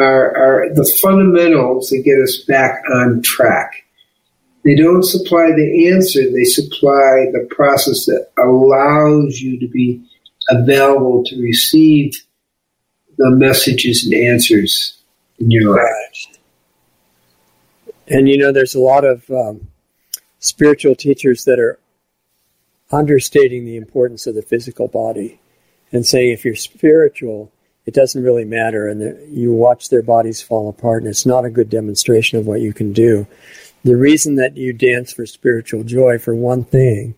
are, 0.00 0.36
are 0.36 0.74
the 0.74 0.84
fundamentals 1.00 1.90
that 1.90 2.02
get 2.04 2.18
us 2.20 2.38
back 2.48 2.82
on 2.92 3.22
track. 3.22 3.84
They 4.64 4.74
don't 4.74 5.04
supply 5.04 5.52
the 5.54 5.92
answer, 5.92 6.22
they 6.32 6.44
supply 6.44 7.30
the 7.32 7.46
process 7.50 8.06
that 8.06 8.30
allows 8.38 9.38
you 9.40 9.60
to 9.60 9.68
be 9.68 10.02
available 10.48 11.22
to 11.26 11.40
receive 11.40 12.14
the 13.16 13.30
messages 13.30 14.04
and 14.04 14.14
answers 14.14 14.98
in 15.38 15.50
your 15.50 15.76
life. 15.76 16.33
And 18.08 18.28
you 18.28 18.36
know, 18.36 18.52
there's 18.52 18.74
a 18.74 18.80
lot 18.80 19.04
of 19.04 19.28
um, 19.30 19.68
spiritual 20.38 20.94
teachers 20.94 21.44
that 21.44 21.58
are 21.58 21.78
understating 22.92 23.64
the 23.64 23.76
importance 23.76 24.26
of 24.26 24.34
the 24.34 24.42
physical 24.42 24.88
body 24.88 25.40
and 25.90 26.04
saying 26.04 26.32
if 26.32 26.44
you're 26.44 26.56
spiritual, 26.56 27.50
it 27.86 27.94
doesn't 27.94 28.22
really 28.22 28.44
matter, 28.44 28.88
and 28.88 29.36
you 29.36 29.52
watch 29.52 29.88
their 29.88 30.02
bodies 30.02 30.42
fall 30.42 30.68
apart, 30.68 31.02
and 31.02 31.10
it's 31.10 31.26
not 31.26 31.44
a 31.44 31.50
good 31.50 31.68
demonstration 31.68 32.38
of 32.38 32.46
what 32.46 32.60
you 32.60 32.72
can 32.72 32.92
do. 32.92 33.26
The 33.84 33.96
reason 33.96 34.36
that 34.36 34.56
you 34.56 34.72
dance 34.72 35.12
for 35.12 35.26
spiritual 35.26 35.84
joy, 35.84 36.18
for 36.18 36.34
one 36.34 36.64
thing, 36.64 37.14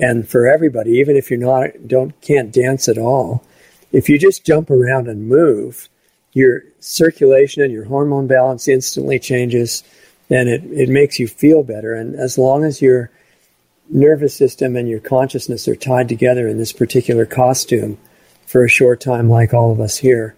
and 0.00 0.28
for 0.28 0.46
everybody, 0.46 0.92
even 0.92 1.16
if 1.16 1.30
you're 1.30 1.40
not 1.40 1.88
don't 1.88 2.18
can't 2.20 2.52
dance 2.52 2.88
at 2.88 2.98
all, 2.98 3.42
if 3.90 4.08
you 4.08 4.18
just 4.18 4.44
jump 4.44 4.70
around 4.70 5.08
and 5.08 5.28
move, 5.28 5.88
your 6.32 6.62
circulation 6.80 7.62
and 7.62 7.72
your 7.72 7.84
hormone 7.84 8.26
balance 8.26 8.68
instantly 8.68 9.18
changes, 9.18 9.82
and 10.30 10.48
it, 10.48 10.62
it 10.64 10.88
makes 10.88 11.18
you 11.18 11.28
feel 11.28 11.62
better. 11.62 11.94
And 11.94 12.14
as 12.14 12.38
long 12.38 12.64
as 12.64 12.82
your 12.82 13.10
nervous 13.90 14.34
system 14.34 14.76
and 14.76 14.88
your 14.88 15.00
consciousness 15.00 15.66
are 15.66 15.76
tied 15.76 16.08
together 16.08 16.46
in 16.46 16.58
this 16.58 16.72
particular 16.72 17.24
costume, 17.24 17.98
for 18.48 18.64
a 18.64 18.68
short 18.68 18.98
time, 18.98 19.28
like 19.28 19.52
all 19.52 19.70
of 19.70 19.78
us 19.78 19.98
here. 19.98 20.34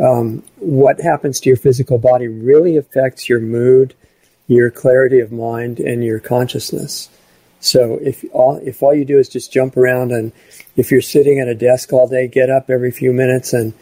Um, 0.00 0.42
what 0.56 1.00
happens 1.00 1.38
to 1.40 1.48
your 1.48 1.56
physical 1.56 1.96
body 1.96 2.26
really 2.26 2.76
affects 2.76 3.28
your 3.28 3.38
mood, 3.38 3.94
your 4.48 4.68
clarity 4.68 5.20
of 5.20 5.30
mind, 5.30 5.78
and 5.78 6.04
your 6.04 6.18
consciousness. 6.18 7.08
So 7.60 7.98
if 8.02 8.24
all 8.32 8.56
if 8.56 8.82
all 8.82 8.94
you 8.94 9.04
do 9.04 9.18
is 9.18 9.28
just 9.28 9.52
jump 9.52 9.76
around, 9.76 10.10
and 10.10 10.32
if 10.74 10.90
you're 10.90 11.00
sitting 11.00 11.38
at 11.38 11.46
a 11.46 11.54
desk 11.54 11.92
all 11.92 12.08
day, 12.08 12.26
get 12.26 12.50
up 12.50 12.68
every 12.68 12.90
few 12.90 13.12
minutes 13.12 13.52
and 13.52 13.72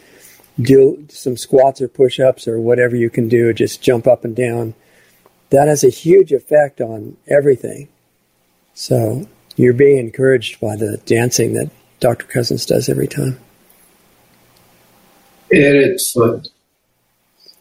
do 0.59 1.05
some 1.09 1.37
squats 1.37 1.81
or 1.81 1.87
push-ups 1.87 2.47
or 2.47 2.59
whatever 2.59 2.95
you 2.95 3.09
can 3.09 3.27
do. 3.27 3.53
Just 3.53 3.81
jump 3.81 4.07
up 4.07 4.23
and 4.23 4.35
down. 4.35 4.73
That 5.49 5.67
has 5.67 5.83
a 5.83 5.89
huge 5.89 6.31
effect 6.31 6.81
on 6.81 7.17
everything. 7.27 7.87
So 8.73 9.27
you're 9.55 9.73
being 9.73 9.97
encouraged 9.97 10.59
by 10.59 10.75
the 10.75 10.97
dancing 11.05 11.53
that 11.53 11.71
Dr. 11.99 12.25
Cousens 12.25 12.65
does 12.65 12.89
every 12.89 13.07
time 13.07 13.39
and 15.51 15.75
it's. 15.75 16.15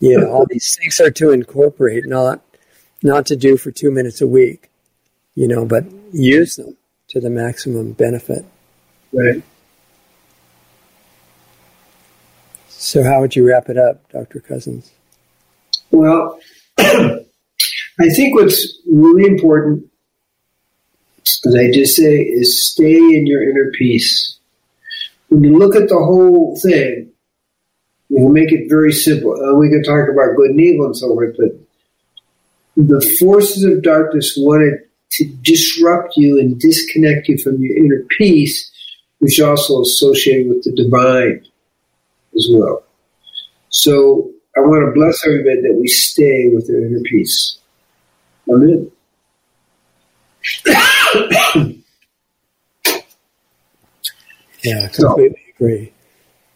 Yeah, 0.00 0.24
all 0.24 0.46
these 0.48 0.76
things 0.78 1.00
are 1.00 1.10
to 1.12 1.30
incorporate, 1.30 2.06
not 2.06 2.42
not 3.02 3.26
to 3.26 3.36
do 3.36 3.56
for 3.56 3.70
two 3.70 3.90
minutes 3.90 4.20
a 4.20 4.26
week, 4.26 4.70
you 5.34 5.48
know, 5.48 5.64
but 5.64 5.84
use 6.12 6.56
them 6.56 6.76
to 7.08 7.20
the 7.20 7.30
maximum 7.30 7.92
benefit. 7.92 8.44
Right. 9.12 9.42
So, 12.84 13.02
how 13.02 13.20
would 13.20 13.34
you 13.34 13.48
wrap 13.48 13.68
it 13.68 13.78
up, 13.78 14.08
Dr. 14.12 14.40
Cousens? 14.40 14.90
Well, 15.90 16.38
I 16.78 18.08
think 18.14 18.34
what's 18.34 18.78
really 18.90 19.26
important, 19.26 19.86
as 21.46 21.56
I 21.56 21.70
just 21.72 21.96
say, 21.96 22.16
is 22.16 22.70
stay 22.70 22.96
in 22.96 23.26
your 23.26 23.42
inner 23.42 23.70
peace. 23.72 24.38
When 25.28 25.44
you 25.44 25.58
look 25.58 25.74
at 25.74 25.88
the 25.88 25.96
whole 25.96 26.58
thing, 26.62 27.14
We'll 28.10 28.32
make 28.32 28.52
it 28.52 28.68
very 28.68 28.92
simple. 28.92 29.32
Uh, 29.32 29.54
we 29.54 29.68
can 29.70 29.82
talk 29.82 30.08
about 30.08 30.36
good 30.36 30.50
and 30.50 30.60
evil 30.60 30.86
and 30.86 30.96
so 30.96 31.08
forth, 31.08 31.36
but 31.36 31.58
the 32.76 33.00
forces 33.18 33.64
of 33.64 33.82
darkness 33.82 34.34
wanted 34.36 34.80
to 35.12 35.24
disrupt 35.42 36.16
you 36.16 36.38
and 36.38 36.60
disconnect 36.60 37.28
you 37.28 37.38
from 37.38 37.60
your 37.60 37.76
inner 37.76 38.04
peace, 38.16 38.70
which 39.18 39.40
is 39.40 39.44
also 39.44 39.80
associated 39.80 40.48
with 40.48 40.62
the 40.62 40.72
divine 40.72 41.44
as 42.36 42.48
well. 42.50 42.84
So 43.70 44.30
I 44.56 44.60
want 44.60 44.86
to 44.86 44.92
bless 44.92 45.26
everybody 45.26 45.62
that 45.62 45.74
we 45.74 45.88
stay 45.88 46.48
with 46.52 46.66
their 46.68 46.84
inner 46.84 47.00
peace. 47.00 47.58
Amen. 48.48 48.90
yeah, 54.62 54.84
I 54.84 54.88
completely 54.88 55.42
so, 55.58 55.64
agree. 55.64 55.92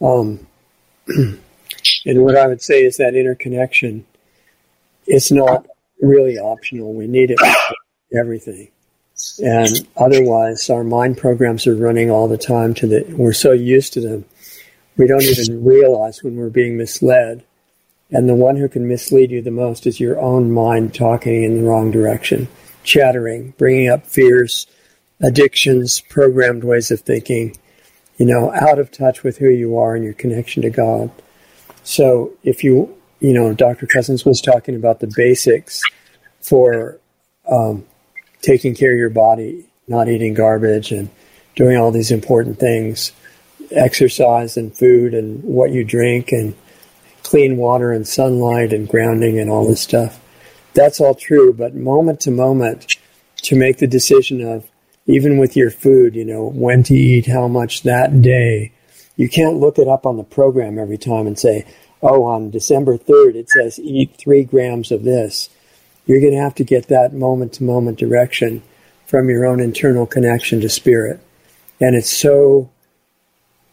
Um, 0.00 0.46
and 2.06 2.24
what 2.24 2.36
I 2.36 2.46
would 2.46 2.62
say 2.62 2.84
is 2.84 2.98
that 2.98 3.14
interconnection 3.14 4.06
is 5.06 5.32
not 5.32 5.66
really 6.00 6.38
optional. 6.38 6.92
We 6.94 7.06
need 7.06 7.30
it 7.30 7.40
for 7.40 8.18
everything. 8.18 8.68
And 9.40 9.88
otherwise, 9.96 10.70
our 10.70 10.84
mind 10.84 11.18
programs 11.18 11.66
are 11.66 11.74
running 11.74 12.10
all 12.10 12.28
the 12.28 12.38
time 12.38 12.74
to 12.74 12.86
the, 12.86 13.14
we're 13.16 13.32
so 13.32 13.52
used 13.52 13.92
to 13.94 14.00
them. 14.00 14.24
We 14.98 15.06
don't 15.06 15.22
even 15.22 15.64
realize 15.64 16.22
when 16.22 16.36
we're 16.36 16.50
being 16.50 16.76
misled. 16.76 17.44
And 18.10 18.28
the 18.28 18.34
one 18.34 18.56
who 18.56 18.68
can 18.68 18.88
mislead 18.88 19.30
you 19.30 19.40
the 19.40 19.50
most 19.50 19.86
is 19.86 20.00
your 20.00 20.18
own 20.18 20.50
mind 20.50 20.94
talking 20.94 21.44
in 21.44 21.56
the 21.56 21.62
wrong 21.62 21.90
direction, 21.90 22.48
chattering, 22.82 23.54
bringing 23.58 23.88
up 23.88 24.06
fears, 24.06 24.66
addictions, 25.22 26.00
programmed 26.00 26.64
ways 26.64 26.90
of 26.90 27.00
thinking, 27.00 27.56
you 28.16 28.26
know, 28.26 28.52
out 28.52 28.78
of 28.78 28.90
touch 28.90 29.22
with 29.22 29.38
who 29.38 29.48
you 29.48 29.78
are 29.78 29.94
and 29.94 30.04
your 30.04 30.14
connection 30.14 30.62
to 30.62 30.70
God. 30.70 31.10
So 31.84 32.32
if 32.42 32.64
you, 32.64 32.94
you 33.20 33.32
know, 33.32 33.54
Dr. 33.54 33.86
Cousens 33.86 34.24
was 34.24 34.40
talking 34.40 34.74
about 34.74 35.00
the 35.00 35.12
basics 35.14 35.82
for 36.40 36.98
um, 37.48 37.86
taking 38.42 38.74
care 38.74 38.92
of 38.92 38.98
your 38.98 39.10
body, 39.10 39.66
not 39.86 40.08
eating 40.08 40.34
garbage 40.34 40.92
and 40.92 41.08
doing 41.54 41.76
all 41.76 41.92
these 41.92 42.10
important 42.10 42.58
things, 42.58 43.12
exercise 43.70 44.56
and 44.56 44.74
food 44.74 45.14
and 45.14 45.42
what 45.44 45.70
you 45.70 45.84
drink 45.84 46.32
and 46.32 46.54
clean 47.22 47.56
water 47.56 47.92
and 47.92 48.06
sunlight 48.06 48.72
and 48.72 48.88
grounding 48.88 49.38
and 49.38 49.50
all 49.50 49.66
this 49.66 49.80
stuff. 49.82 50.20
That's 50.74 51.00
all 51.00 51.14
true, 51.14 51.52
but 51.52 51.74
moment 51.74 52.20
to 52.20 52.30
moment, 52.30 52.96
to 53.42 53.56
make 53.56 53.78
the 53.78 53.86
decision 53.86 54.40
of 54.46 54.68
even 55.06 55.38
with 55.38 55.56
your 55.56 55.70
food, 55.70 56.14
you 56.14 56.24
know, 56.24 56.46
when 56.48 56.82
to 56.84 56.94
eat, 56.94 57.26
how 57.26 57.48
much 57.48 57.82
that 57.82 58.22
day. 58.22 58.72
You 59.16 59.28
can't 59.28 59.56
look 59.56 59.78
it 59.78 59.88
up 59.88 60.06
on 60.06 60.16
the 60.16 60.22
program 60.22 60.78
every 60.78 60.98
time 60.98 61.26
and 61.26 61.38
say, 61.38 61.66
oh, 62.02 62.24
on 62.24 62.50
December 62.50 62.96
3rd, 62.96 63.34
it 63.34 63.50
says 63.50 63.80
eat 63.80 64.14
three 64.16 64.44
grams 64.44 64.92
of 64.92 65.02
this. 65.02 65.48
You're 66.06 66.20
going 66.20 66.34
to 66.34 66.40
have 66.40 66.54
to 66.56 66.64
get 66.64 66.88
that 66.88 67.12
moment 67.12 67.54
to 67.54 67.64
moment 67.64 67.98
direction 67.98 68.62
from 69.06 69.28
your 69.28 69.46
own 69.46 69.60
internal 69.60 70.06
connection 70.06 70.60
to 70.60 70.68
spirit. 70.68 71.20
And 71.80 71.96
it's 71.96 72.10
so 72.10 72.70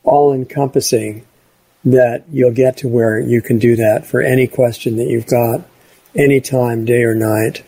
all 0.06 0.34
encompassing 0.34 1.26
that 1.84 2.24
you'll 2.32 2.52
get 2.52 2.78
to 2.78 2.88
where 2.88 3.20
you 3.20 3.42
can 3.42 3.60
do 3.60 3.76
that 3.76 4.06
for 4.06 4.22
any 4.22 4.48
question 4.48 4.96
that 4.98 5.08
you've 5.08 5.28
got, 5.28 5.62
anytime, 6.16 6.86
day 6.86 7.04
or 7.04 7.14
night. 7.14 7.64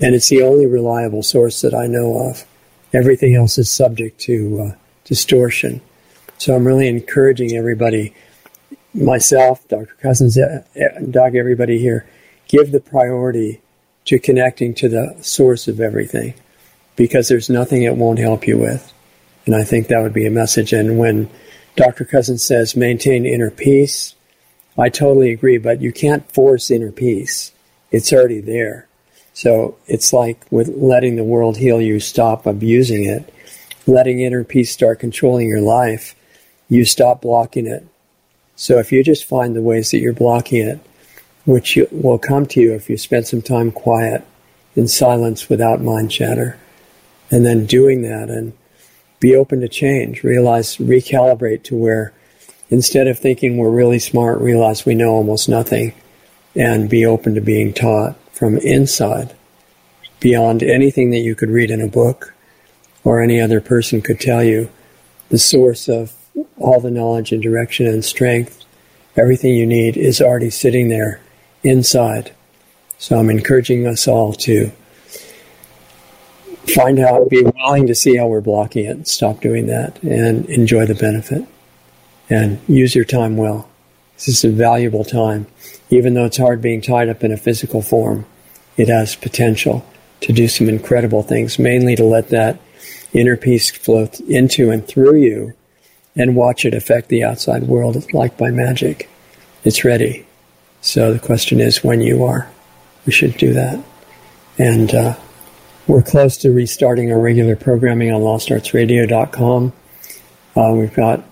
And 0.00 0.14
it's 0.14 0.28
the 0.28 0.42
only 0.42 0.66
reliable 0.66 1.22
source 1.22 1.62
that 1.62 1.74
I 1.74 1.86
know 1.86 2.28
of. 2.28 2.44
Everything 2.92 3.34
else 3.34 3.58
is 3.58 3.70
subject 3.70 4.20
to 4.22 4.60
uh, 4.60 4.76
distortion. 5.04 5.80
So 6.38 6.54
I'm 6.54 6.66
really 6.66 6.86
encouraging 6.86 7.56
everybody, 7.56 8.14
myself, 8.94 9.66
Dr. 9.68 9.96
Cousens, 10.02 10.38
uh, 10.38 10.62
uh, 10.78 11.38
everybody 11.38 11.78
here, 11.78 12.06
give 12.46 12.72
the 12.72 12.80
priority 12.80 13.60
to 14.04 14.18
connecting 14.18 14.74
to 14.74 14.88
the 14.88 15.16
source 15.20 15.66
of 15.66 15.80
everything 15.80 16.34
because 16.94 17.28
there's 17.28 17.50
nothing 17.50 17.82
it 17.82 17.96
won't 17.96 18.18
help 18.18 18.46
you 18.46 18.58
with. 18.58 18.92
And 19.44 19.54
I 19.54 19.64
think 19.64 19.88
that 19.88 20.02
would 20.02 20.12
be 20.12 20.26
a 20.26 20.30
message. 20.30 20.72
And 20.72 20.98
when 20.98 21.28
Dr. 21.76 22.04
Cousens 22.04 22.40
says 22.40 22.74
maintain 22.74 23.26
inner 23.26 23.50
peace, 23.50 24.14
I 24.78 24.88
totally 24.88 25.30
agree, 25.30 25.58
but 25.58 25.80
you 25.80 25.92
can't 25.92 26.30
force 26.30 26.70
inner 26.70 26.92
peace. 26.92 27.52
It's 27.90 28.12
already 28.12 28.40
there. 28.40 28.86
So 29.32 29.76
it's 29.86 30.12
like 30.12 30.44
with 30.50 30.68
letting 30.68 31.16
the 31.16 31.24
world 31.24 31.58
heal 31.58 31.80
you, 31.80 32.00
stop 32.00 32.46
abusing 32.46 33.04
it. 33.04 33.32
Letting 33.86 34.20
inner 34.20 34.44
peace 34.44 34.72
start 34.72 34.98
controlling 34.98 35.48
your 35.48 35.60
life, 35.60 36.14
you 36.68 36.84
stop 36.84 37.22
blocking 37.22 37.66
it. 37.66 37.86
So 38.56 38.78
if 38.78 38.90
you 38.90 39.04
just 39.04 39.24
find 39.24 39.54
the 39.54 39.62
ways 39.62 39.90
that 39.90 39.98
you're 39.98 40.12
blocking 40.12 40.66
it, 40.66 40.80
which 41.44 41.78
will 41.92 42.18
come 42.18 42.46
to 42.46 42.60
you 42.60 42.74
if 42.74 42.90
you 42.90 42.96
spend 42.96 43.26
some 43.26 43.42
time 43.42 43.70
quiet 43.70 44.24
in 44.74 44.88
silence 44.88 45.48
without 45.48 45.80
mind 45.80 46.10
chatter, 46.10 46.58
and 47.30 47.46
then 47.46 47.66
doing 47.66 48.02
that 48.02 48.28
and 48.28 48.52
be 49.20 49.34
open 49.34 49.60
to 49.60 49.68
change, 49.68 50.22
realize, 50.22 50.76
recalibrate 50.76 51.62
to 51.64 51.76
where 51.76 52.12
instead 52.70 53.06
of 53.06 53.18
thinking 53.18 53.56
we're 53.56 53.70
really 53.70 53.98
smart, 53.98 54.40
realize 54.40 54.84
we 54.84 54.94
know 54.94 55.10
almost 55.10 55.48
nothing 55.48 55.94
and 56.54 56.90
be 56.90 57.04
open 57.04 57.34
to 57.34 57.40
being 57.40 57.72
taught 57.72 58.16
from 58.32 58.58
inside 58.58 59.34
beyond 60.20 60.62
anything 60.62 61.10
that 61.10 61.18
you 61.18 61.34
could 61.34 61.50
read 61.50 61.70
in 61.70 61.80
a 61.80 61.88
book 61.88 62.34
or 63.04 63.20
any 63.20 63.40
other 63.40 63.60
person 63.60 64.02
could 64.02 64.20
tell 64.20 64.42
you. 64.42 64.68
The 65.28 65.38
source 65.38 65.88
of 65.88 66.12
all 66.58 66.80
the 66.80 66.90
knowledge 66.90 67.32
and 67.32 67.42
direction 67.42 67.86
and 67.86 68.04
strength, 68.04 68.64
everything 69.16 69.54
you 69.54 69.66
need 69.66 69.96
is 69.96 70.20
already 70.20 70.50
sitting 70.50 70.88
there 70.88 71.20
inside. 71.62 72.32
So 72.98 73.18
I'm 73.18 73.30
encouraging 73.30 73.86
us 73.86 74.08
all 74.08 74.32
to 74.32 74.72
find 76.74 76.98
out, 76.98 77.28
be 77.28 77.42
willing 77.42 77.86
to 77.86 77.94
see 77.94 78.16
how 78.16 78.26
we're 78.26 78.40
blocking 78.40 78.84
it, 78.84 79.06
stop 79.08 79.40
doing 79.40 79.66
that, 79.66 80.02
and 80.02 80.46
enjoy 80.46 80.86
the 80.86 80.94
benefit. 80.94 81.46
And 82.28 82.60
use 82.66 82.94
your 82.94 83.04
time 83.04 83.36
well. 83.36 83.68
This 84.14 84.28
is 84.28 84.44
a 84.44 84.50
valuable 84.50 85.04
time. 85.04 85.46
Even 85.90 86.14
though 86.14 86.24
it's 86.24 86.38
hard 86.38 86.60
being 86.60 86.80
tied 86.80 87.08
up 87.08 87.22
in 87.22 87.30
a 87.30 87.36
physical 87.36 87.82
form, 87.82 88.26
it 88.76 88.88
has 88.88 89.14
potential 89.14 89.86
to 90.22 90.32
do 90.32 90.48
some 90.48 90.68
incredible 90.68 91.22
things, 91.22 91.58
mainly 91.58 91.94
to 91.94 92.04
let 92.04 92.30
that 92.30 92.58
inner 93.12 93.36
peace 93.36 93.70
flow 93.70 94.08
into 94.28 94.70
and 94.70 94.86
through 94.86 95.16
you 95.16 95.54
and 96.16 96.34
watch 96.34 96.64
it 96.64 96.74
affect 96.74 97.08
the 97.08 97.22
outside 97.22 97.64
world 97.64 98.12
like 98.12 98.36
by 98.36 98.50
magic. 98.50 99.08
It's 99.64 99.84
ready. 99.84 100.26
So 100.80 101.12
the 101.12 101.18
question 101.18 101.60
is 101.60 101.84
when 101.84 102.00
you 102.00 102.24
are. 102.24 102.50
We 103.04 103.12
should 103.12 103.36
do 103.36 103.52
that. 103.52 103.82
And 104.58 104.94
uh, 104.94 105.16
we're 105.86 106.02
close 106.02 106.36
to 106.38 106.50
restarting 106.50 107.12
our 107.12 107.20
regular 107.20 107.56
programming 107.56 108.12
on 108.12 108.20
lostartsradio.com. 108.20 109.72
Uh, 110.56 110.72
we've 110.74 110.94
got 110.94 111.22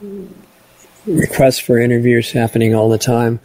requests 1.07 1.59
for 1.59 1.79
interviews 1.79 2.33
happening 2.33 2.75
all 2.75 2.89
the 2.89 2.99
time. 2.99 3.41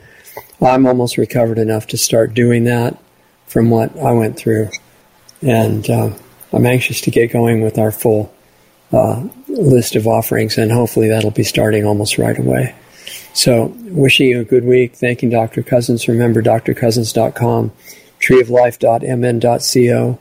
I'm 0.62 0.86
almost 0.86 1.18
recovered 1.18 1.58
enough 1.58 1.88
to 1.88 1.98
start 1.98 2.34
doing 2.34 2.66
that 2.66 3.02
from 3.48 3.70
what 3.70 3.98
I 3.98 4.12
went 4.12 4.38
through. 4.38 4.70
And 5.42 5.90
uh, 5.90 6.14
I'm 6.54 6.66
anxious 6.66 7.02
to 7.02 7.12
get 7.12 7.32
going 7.32 7.62
with 7.62 7.78
our 7.78 7.92
full 7.92 8.34
uh, 8.92 9.26
list 9.48 9.96
of 9.96 10.06
offerings, 10.06 10.58
and 10.58 10.72
hopefully 10.72 11.10
that'll 11.10 11.32
be 11.32 11.44
starting 11.44 11.86
almost 11.86 12.18
right 12.18 12.38
away. 12.38 12.76
So, 13.34 13.68
wishing 13.86 14.28
you 14.28 14.42
a 14.42 14.44
good 14.44 14.66
week. 14.66 14.96
Thanking 14.96 15.30
Dr. 15.30 15.64
Cousens. 15.64 16.08
Remember, 16.08 16.42
drcousens.com, 16.42 17.72
treeoflife.mn.co 18.20 20.20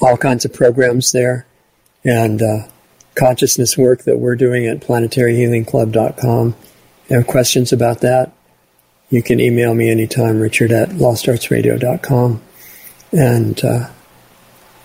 all 0.00 0.16
kinds 0.16 0.44
of 0.44 0.52
programs 0.52 1.12
there 1.12 1.46
and 2.04 2.42
uh, 2.42 2.68
consciousness 3.14 3.78
work 3.78 4.04
that 4.04 4.18
we're 4.18 4.36
doing 4.36 4.66
at 4.66 4.80
planetaryhealingclub.com. 4.80 6.56
If 7.04 7.10
you 7.10 7.16
have 7.16 7.26
questions 7.26 7.72
about 7.72 8.00
that? 8.00 8.32
You 9.10 9.22
can 9.22 9.40
email 9.40 9.74
me 9.74 9.90
anytime, 9.90 10.40
richard 10.40 10.72
at 10.72 10.90
lostartsradio.com. 10.90 12.42
And 13.12 13.64
uh, 13.64 13.90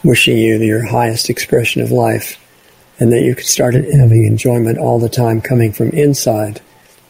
wishing 0.04 0.38
you 0.38 0.58
your 0.58 0.86
highest 0.86 1.30
expression 1.30 1.82
of 1.82 1.92
life 1.92 2.38
and 3.00 3.12
that 3.12 3.22
you 3.22 3.34
can 3.34 3.46
start 3.46 3.74
having 3.74 4.26
enjoyment 4.26 4.78
all 4.78 5.00
the 5.00 5.10
time 5.10 5.42
coming 5.42 5.72
from 5.72 5.90
inside 5.90 6.62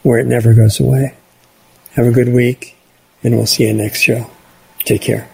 where 0.04 0.20
it 0.20 0.28
never 0.28 0.54
goes 0.54 0.80
away. 0.80 1.16
Have 1.94 2.06
a 2.06 2.12
good 2.12 2.30
week, 2.30 2.78
and 3.24 3.36
we'll 3.36 3.48
see 3.48 3.68
you 3.68 3.74
next 3.74 4.02
show. 4.02 4.30
Take 4.86 5.02
care. 5.02 5.30